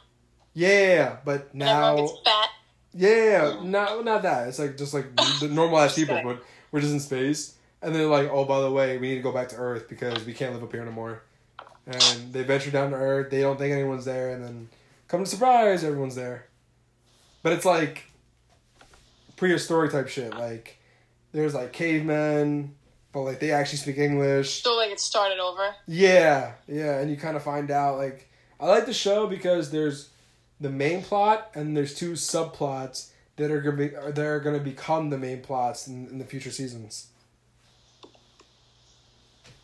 [0.54, 2.48] Yeah, but now gets fat.
[2.94, 4.48] yeah, not not that.
[4.48, 5.06] It's like just like
[5.40, 6.42] the normal ass people, but
[6.72, 7.54] we're just in space.
[7.82, 10.24] And they're like, oh, by the way, we need to go back to Earth because
[10.26, 11.22] we can't live up here anymore.
[11.86, 13.30] and they venture down to Earth.
[13.30, 14.68] They don't think anyone's there, and then
[15.08, 16.46] come to surprise, everyone's there.
[17.42, 18.04] But it's like
[19.36, 20.34] prehistoric type shit.
[20.34, 20.78] Like
[21.32, 22.74] there's like cavemen,
[23.12, 24.62] but like they actually speak English.
[24.62, 25.74] So like it started over.
[25.86, 28.28] Yeah, yeah, and you kind of find out like
[28.58, 30.10] I like the show because there's
[30.60, 35.10] the main plot and there's two subplots that are gonna be that are gonna become
[35.10, 37.08] the main plots in, in the future seasons.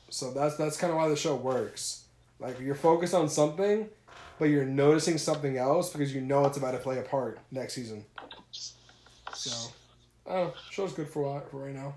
[0.09, 2.05] So that's that's kind of why the show works.
[2.39, 3.89] Like you're focused on something,
[4.39, 7.75] but you're noticing something else because you know it's about to play a part next
[7.75, 8.05] season.
[9.35, 9.73] So,
[10.29, 10.55] I don't know.
[10.71, 11.95] Show's good for wa- for right now.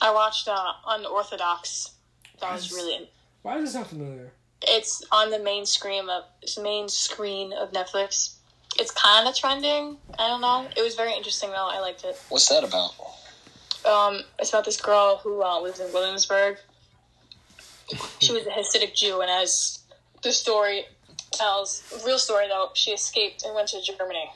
[0.00, 1.92] I watched uh, Unorthodox.
[2.40, 2.72] That was Yes.
[2.74, 3.10] really.
[3.42, 4.32] Why does this sound familiar?
[4.62, 6.24] It's on the main screen of
[6.62, 8.34] main screen of Netflix.
[8.78, 9.98] It's kind of trending.
[10.18, 10.68] I don't know.
[10.76, 11.68] It was very interesting though.
[11.68, 12.20] I liked it.
[12.28, 12.92] What's that about?
[13.84, 16.56] Um, it's about this girl who uh, lives in Williamsburg.
[18.20, 19.80] She was a Hasidic Jew, and as
[20.22, 20.84] the story
[21.32, 24.30] tells, real story though, she escaped and went to Germany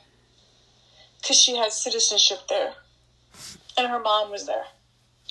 [1.21, 2.73] because she had citizenship there,
[3.77, 4.65] and her mom was there.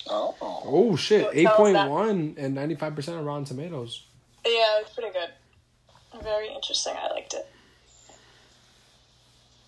[0.08, 1.20] Oh, Oh shit!
[1.20, 1.90] Tell us Eight point that.
[1.90, 4.04] one and ninety five percent of Rotten Tomatoes.
[4.46, 6.22] Yeah, it's pretty good.
[6.22, 6.94] Very interesting.
[6.96, 7.46] I liked it.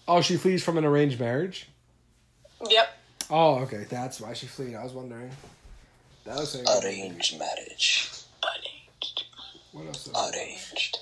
[0.08, 1.68] Oh, she flees from an arranged marriage.
[2.68, 2.88] Yep.
[3.28, 4.74] Oh, okay, that's why she fled.
[4.74, 5.30] I was wondering.
[6.24, 8.10] That looks like arranged marriage.
[8.42, 8.88] Buddy.
[9.72, 10.08] what else?
[10.34, 10.98] Arranged.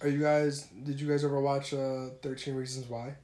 [0.00, 0.62] Are you guys?
[0.84, 3.14] Did you guys ever watch uh, Thirteen Reasons Why?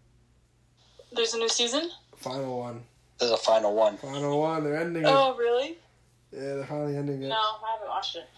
[1.12, 1.90] There's a new season.
[2.16, 2.82] Final one.
[3.18, 3.96] There's a final one.
[3.98, 4.64] Final one.
[4.64, 5.08] They're ending it.
[5.08, 5.76] Oh, really?
[6.32, 7.28] Yeah, they're finally ending it.
[7.28, 8.28] No, I haven't watched it.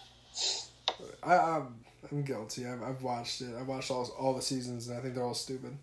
[1.21, 1.75] I, I'm,
[2.11, 2.65] I'm guilty.
[2.65, 3.55] I've, I've watched it.
[3.59, 5.77] I've watched all all the seasons, and I think they're all stupid.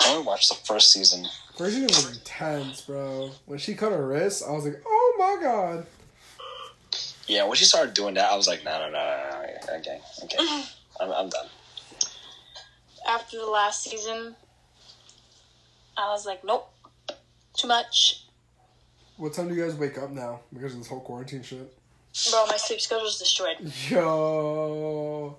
[0.00, 1.26] I only watched the first season.
[1.56, 3.30] First season was intense, bro.
[3.46, 5.86] When she cut her wrist, I was like, oh my god.
[7.26, 9.78] Yeah, when she started doing that, I was like, no, no, no, no, no.
[9.78, 10.36] Okay, okay.
[11.00, 11.46] I'm, I'm done.
[13.06, 14.34] After the last season,
[15.96, 16.70] I was like, nope,
[17.56, 18.24] too much.
[19.16, 21.76] What time do you guys wake up now because of this whole quarantine shit?
[22.30, 23.56] Bro, my sleep schedule's destroyed.
[23.88, 25.36] Yo.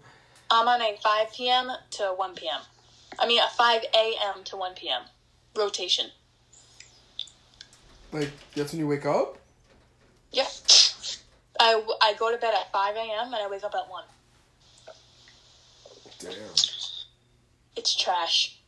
[0.50, 1.72] I'm on a 5 p.m.
[1.92, 2.62] to 1 p.m.
[3.20, 4.44] I mean, a 5 a.m.
[4.46, 5.02] to 1 p.m.
[5.56, 6.08] rotation.
[8.12, 9.38] Like, that's when you wake up?
[10.32, 10.48] Yeah.
[11.60, 13.26] I, I go to bed at 5 a.m.
[13.26, 14.04] and I wake up at 1.
[16.20, 16.32] Damn.
[17.76, 18.61] It's trash.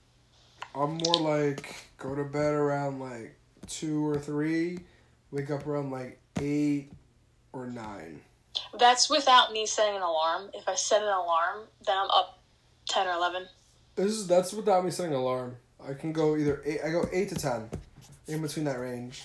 [0.76, 3.36] I'm more like go to bed around like
[3.68, 4.80] two or three,
[5.32, 6.92] wake up around like eight
[7.52, 8.22] or nine.
[8.78, 10.50] That's without me setting an alarm.
[10.54, 12.40] If I set an alarm, then I'm up
[12.88, 13.48] 10 or 11.
[13.96, 15.56] This is that's without me setting an alarm.
[15.88, 16.80] I can go either eight.
[16.84, 17.70] I go eight to ten,
[18.28, 19.24] in between that range.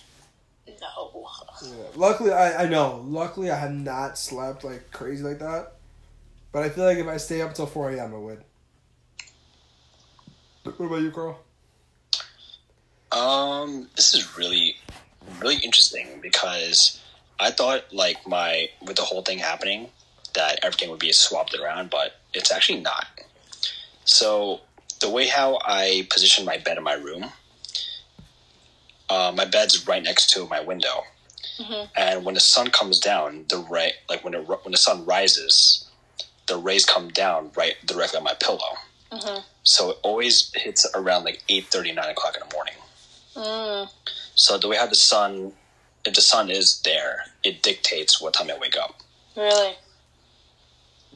[0.67, 1.27] No.
[1.63, 1.85] Yeah.
[1.97, 3.03] Luckily, I I know.
[3.07, 5.75] Luckily, I have not slept like crazy like that.
[6.53, 8.45] But I feel like if I stay up till four a.m., I would.
[10.77, 11.39] What about you, Carl?
[13.11, 14.77] Um, this is really,
[15.41, 17.01] really interesting because
[17.41, 19.89] I thought like my with the whole thing happening
[20.35, 23.07] that everything would be swapped around, but it's actually not.
[24.05, 24.61] So
[25.01, 27.27] the way how I position my bed in my room,
[29.09, 31.05] uh, my bed's right next to my window,
[31.59, 31.91] Mhm.
[31.97, 35.87] and when the sun comes down, the right like when it when the sun rises,
[36.47, 38.77] the rays come down right directly on my pillow.
[39.13, 39.43] Mhm.
[39.63, 42.75] So it always hits around like 8 9 o'clock in the morning.
[43.35, 43.91] Mm.
[44.35, 45.53] So the way how the sun,
[46.05, 49.01] if the sun is there, it dictates what time I wake up.
[49.37, 49.77] Really?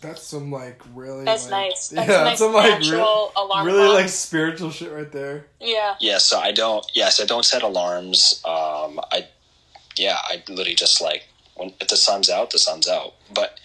[0.01, 1.25] That's some like really.
[1.25, 1.89] That's like, nice.
[1.95, 4.01] That's yeah, nice some like natural real, alarm really clock.
[4.01, 5.47] like spiritual shit right there.
[5.61, 5.95] Yeah.
[6.01, 6.85] Yeah, so I don't.
[6.95, 8.43] Yes, I don't set alarms.
[8.45, 9.29] Um, I,
[9.97, 13.15] yeah, I literally just like when if the sun's out, the sun's out.
[13.33, 13.59] But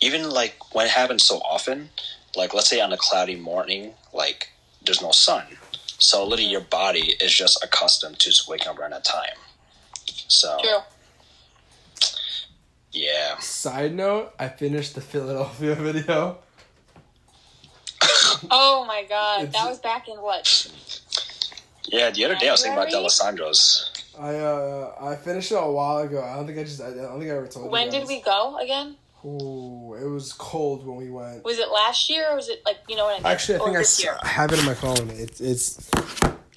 [0.00, 1.90] even like when it happens so often,
[2.36, 4.48] like let's say on a cloudy morning, like
[4.84, 5.44] there's no sun,
[5.98, 9.36] so literally your body is just accustomed to just waking up around that time.
[10.28, 10.78] So True.
[12.92, 16.38] yeah, Side note: I finished the Philadelphia video.
[18.50, 19.42] Oh my god.
[19.44, 20.68] It's- that was back in what?
[21.84, 22.10] yeah.
[22.10, 23.02] The other day I was thinking about January?
[23.02, 23.88] D'Alessandro's.
[24.18, 26.22] I uh I finished it a while ago.
[26.22, 27.90] I don't think I just I don't think I ever told When you.
[27.92, 28.96] When did we go again?
[29.24, 31.44] Ooh, it was cold when we went.
[31.44, 33.26] Was it last year or was it like, you know what I mean?
[33.26, 34.04] Actually, I think I, s-?
[34.22, 35.10] I have it in my phone.
[35.10, 35.90] It's it's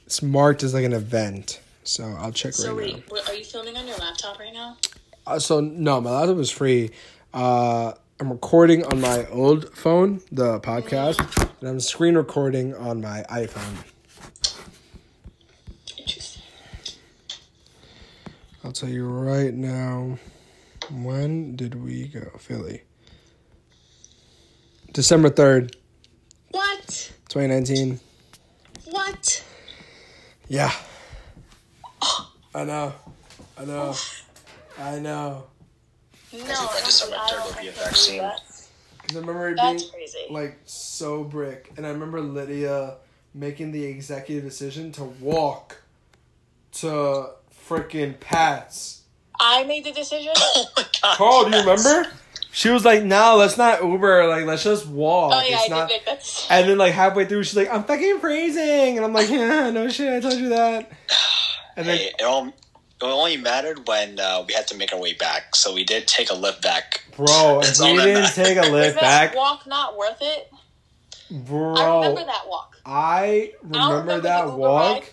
[0.06, 1.60] it's marked as like an event.
[1.84, 4.78] So I'll check So right wait, what- are you filming on your laptop right now?
[5.28, 5.34] now.
[5.34, 6.90] Uh, so no, my laptop is free.
[7.34, 11.20] Uh, I'm recording on my old phone, the podcast,
[11.60, 13.76] and I'm screen recording on my iPhone.
[16.00, 16.42] Interesting.
[18.64, 20.18] I'll tell you right now.
[20.92, 22.84] When did we go Philly?
[24.94, 25.76] December third,
[26.52, 27.12] What?
[27.30, 28.00] twenty nineteen.
[28.86, 29.44] What?
[30.48, 30.72] Yeah.
[32.56, 32.94] I know.
[33.58, 33.96] I know.
[34.80, 35.44] I know.
[36.32, 36.40] No.
[36.40, 38.18] think by December I 3rd don't will be a vaccine.
[38.20, 38.42] believe that.
[39.08, 40.26] Cause I remember it being crazy.
[40.30, 42.96] like so brick, and I remember Lydia
[43.34, 45.82] making the executive decision to walk
[46.74, 47.30] to
[47.68, 49.02] freaking Pat's.
[49.40, 50.34] I made the decision.
[50.38, 51.18] Oh my god.
[51.18, 52.08] Carl, do you remember?
[52.52, 54.28] She was like, "No, let's not Uber.
[54.28, 55.34] Like, let's just walk.
[55.36, 56.48] oh yeah, it's I not." did make that decision.
[56.52, 59.90] And then like halfway through, she's like, "I'm fucking freezing," and I'm like, "Yeah, no
[59.90, 60.90] shit, I told you that."
[61.78, 62.54] And then Hey, it, all, it
[63.02, 66.30] only mattered when uh, we had to make our way back, so we did take
[66.32, 67.04] a lift back.
[67.18, 68.36] Bro, if That's we that didn't matters.
[68.36, 70.50] take a Was lift that back, walk not worth it?
[71.30, 72.78] bro, I remember that walk.
[72.86, 75.10] I remember, remember that the Uber walk, ride.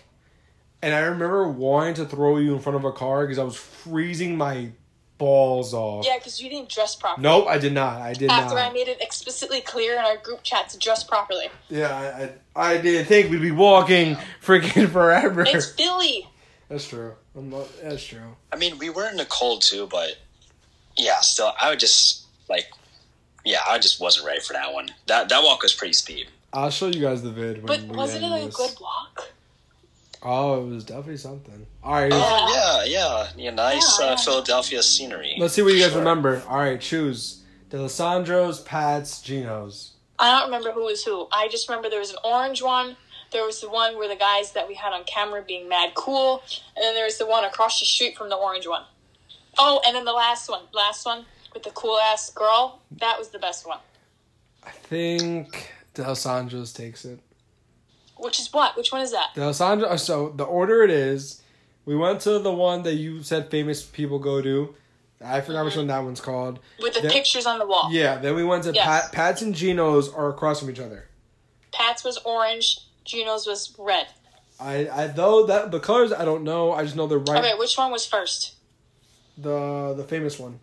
[0.83, 3.55] And I remember wanting to throw you in front of a car because I was
[3.55, 4.69] freezing my
[5.17, 6.05] balls off.
[6.05, 7.23] Yeah, because you didn't dress properly.
[7.23, 8.01] Nope, I did not.
[8.01, 8.69] I did After not.
[8.69, 11.47] I made it explicitly clear in our group chat to dress properly.
[11.69, 15.45] yeah, I, I, I didn't think we'd be walking freaking forever.
[15.47, 16.27] It's Philly.
[16.69, 17.13] That's true.
[17.35, 18.35] I'm not, that's true.
[18.51, 20.17] I mean, we were in the cold too, but
[20.97, 22.65] yeah, still, I would just like,
[23.45, 24.89] yeah, I just wasn't ready for that one.
[25.07, 26.27] That that walk was pretty steep.
[26.51, 27.57] I'll show you guys the vid.
[27.57, 28.55] When But we wasn't it end like a this.
[28.57, 29.29] good walk?
[30.25, 31.67] Oh, it was definitely something.
[31.83, 34.17] All right, Oh yeah, yeah, yeah, nice Yeah, uh.
[34.17, 35.35] Philadelphia scenery.
[35.37, 35.99] let's see what you guys Sure.
[35.99, 36.41] remember.
[36.47, 39.91] All right, choose D'Alessandro's, Pat's, Geno's.
[40.19, 41.27] I don't remember who was who.
[41.31, 42.95] I just remember there was an orange one.
[43.31, 46.41] There was the one where the guys that we had on camera being mad cool,
[46.75, 48.83] and then there was the one across the street from the orange one.
[49.57, 52.79] Oh, and then the last one, last one with the cool ass girl.
[52.99, 53.79] That was the best one.
[54.63, 57.19] I think D'Alessandro's takes it.
[58.17, 58.75] Which is what?
[58.77, 59.29] Which one is that?
[59.35, 59.87] D'Alessandro.
[59.87, 61.41] uh, So the order it is,
[61.85, 64.75] we went to the one that you said famous people go to.
[65.23, 66.59] I forgot which one that one's called.
[66.81, 67.89] With the That- pictures on the wall.
[67.91, 68.85] Yeah, then we went to Yes.
[68.85, 71.07] Pat, Pat's and Geno's are across from each other.
[71.71, 72.79] Pat's was orange.
[73.05, 74.07] Geno's was red.
[74.59, 76.71] I, I though that the colors I don't know.
[76.73, 77.39] I just know they're right.
[77.43, 78.53] Okay, which one was first?
[79.37, 80.59] The the famous one,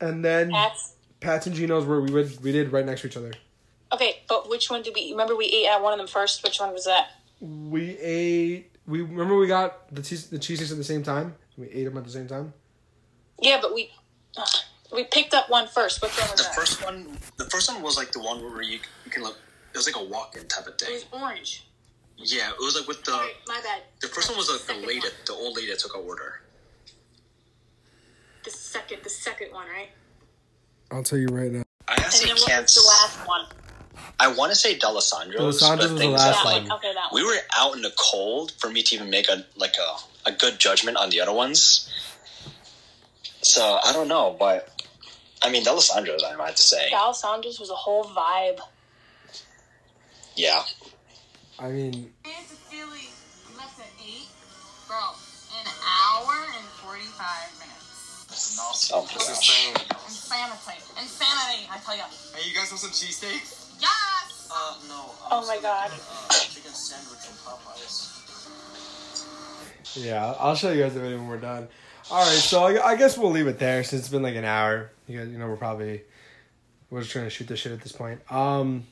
[0.00, 0.92] and then Pat's.
[1.20, 3.32] Pat's and Geno's where we would we did right next to each other.
[3.92, 5.10] Okay, but which one did we?
[5.12, 6.42] Remember we ate at one of them first.
[6.42, 7.08] Which one was that?
[7.40, 8.70] We ate.
[8.86, 11.34] We remember we got the cheese the cheesesteaks at the same time.
[11.56, 12.52] We ate them at the same time.
[13.40, 13.90] Yeah, but we
[14.36, 14.48] ugh,
[14.94, 16.00] we picked up one first.
[16.02, 16.54] Which one was The that?
[16.54, 19.38] first one, the first one was like the one where you you can look.
[19.74, 20.90] It was like a walk-in type of thing.
[20.90, 21.66] It was orange.
[22.18, 23.82] Yeah, it was like with the Sorry, my bad.
[24.00, 25.10] the first one was like the Second lady, one.
[25.26, 26.40] the old lady that took our order.
[28.44, 29.88] The second, the second one, right?
[30.90, 31.62] I'll tell you right now.
[31.88, 33.46] I And actually then what was the last one?
[34.18, 35.60] I want to say D'Alessandro's.
[35.60, 36.72] D'Alessandro's but things That like, one.
[36.72, 39.74] Okay, that we were out in the cold for me to even make a like
[39.76, 41.88] a, a good judgment on the other ones.
[43.42, 44.68] So I don't know, but
[45.42, 46.22] I mean D'Alessandro's.
[46.24, 48.60] I might have to say, D'Alessandro's was a whole vibe.
[50.36, 50.62] yeah.
[51.58, 53.10] I mean, It's a Philly.
[53.48, 54.26] We left at 8.
[54.88, 54.98] Bro,
[55.60, 58.90] an hour and 45 minutes.
[58.92, 59.78] Oh my gosh.
[60.08, 60.82] Insanity.
[61.00, 62.02] Insanity, I tell you.
[62.34, 63.61] Hey, you guys want some cheesesteak?
[63.82, 64.48] Yes!
[64.50, 65.10] Uh, no.
[65.30, 65.90] Oh my god.
[65.90, 68.08] Uh, chicken sandwich from Popeyes.
[69.96, 71.68] yeah, I'll show you guys the video when we're done.
[72.10, 74.44] All right, so I, I guess we'll leave it there since it's been like an
[74.44, 74.90] hour.
[75.08, 76.02] You guys, you know, we're probably
[76.90, 78.20] we're just trying to shoot this shit at this point.
[78.30, 78.86] Um,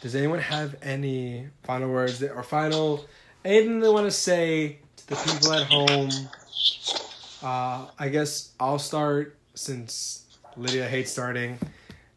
[0.00, 3.04] does anyone have any final words that, or final
[3.44, 6.10] anything they want to say to the people at home?
[7.42, 10.26] Uh, I guess I'll start since
[10.56, 11.58] Lydia hates starting.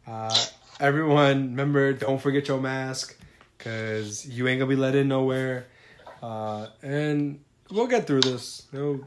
[0.06, 0.36] Uh,
[0.80, 3.16] everyone, remember, don't forget your mask
[3.56, 5.66] because you ain't gonna be let in nowhere.
[6.22, 7.40] Uh, and
[7.70, 8.66] we'll get through this.
[8.72, 9.00] No,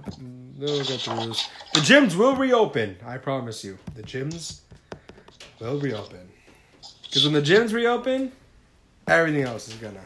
[0.58, 1.48] we'll get through this.
[1.74, 2.98] The gyms will reopen.
[3.06, 3.78] I promise you.
[3.96, 4.62] The gyms
[5.60, 6.30] will reopen.
[7.04, 8.32] Because when the gyms reopen,
[9.08, 10.04] everything else is gonna.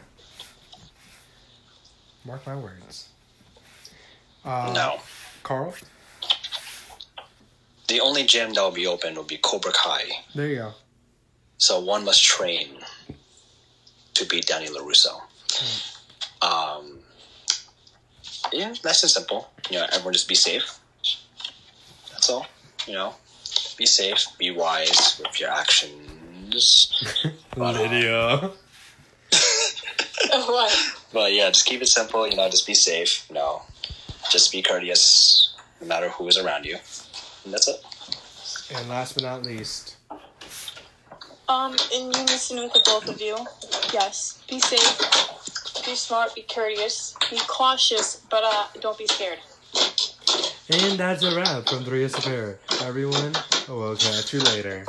[2.24, 3.08] Mark my words.
[4.44, 5.00] Uh, No,
[5.42, 5.74] Carl.
[7.88, 10.04] the only gym that will be open will be Cobra Kai.
[10.34, 10.72] There you go.
[11.58, 12.78] So one must train
[14.14, 15.20] to beat Danny LaRusso.
[16.42, 16.98] Um,
[18.52, 19.50] yeah, nice and simple.
[19.70, 20.78] You know, everyone just be safe.
[22.10, 22.46] That's all.
[22.86, 23.14] You know,
[23.76, 26.92] be safe, be wise with your actions.
[27.56, 28.50] Lydia.
[30.30, 30.94] what?
[31.12, 32.28] But yeah, just keep it simple.
[32.28, 33.26] You know, just be safe.
[33.28, 33.62] You know,
[34.30, 36.76] just be courteous, no matter who is around you.
[37.44, 37.76] And that's it.
[38.74, 39.93] And last but not least,
[41.48, 43.36] Um, in unison with the both of you,
[43.92, 44.42] yes.
[44.48, 49.38] Be safe, be smart, be courteous, be cautious, but uh, don't be scared.
[50.70, 52.58] And that's a wrap from Three Pair.
[52.82, 53.34] Everyone,
[53.68, 54.86] we'll catch you later.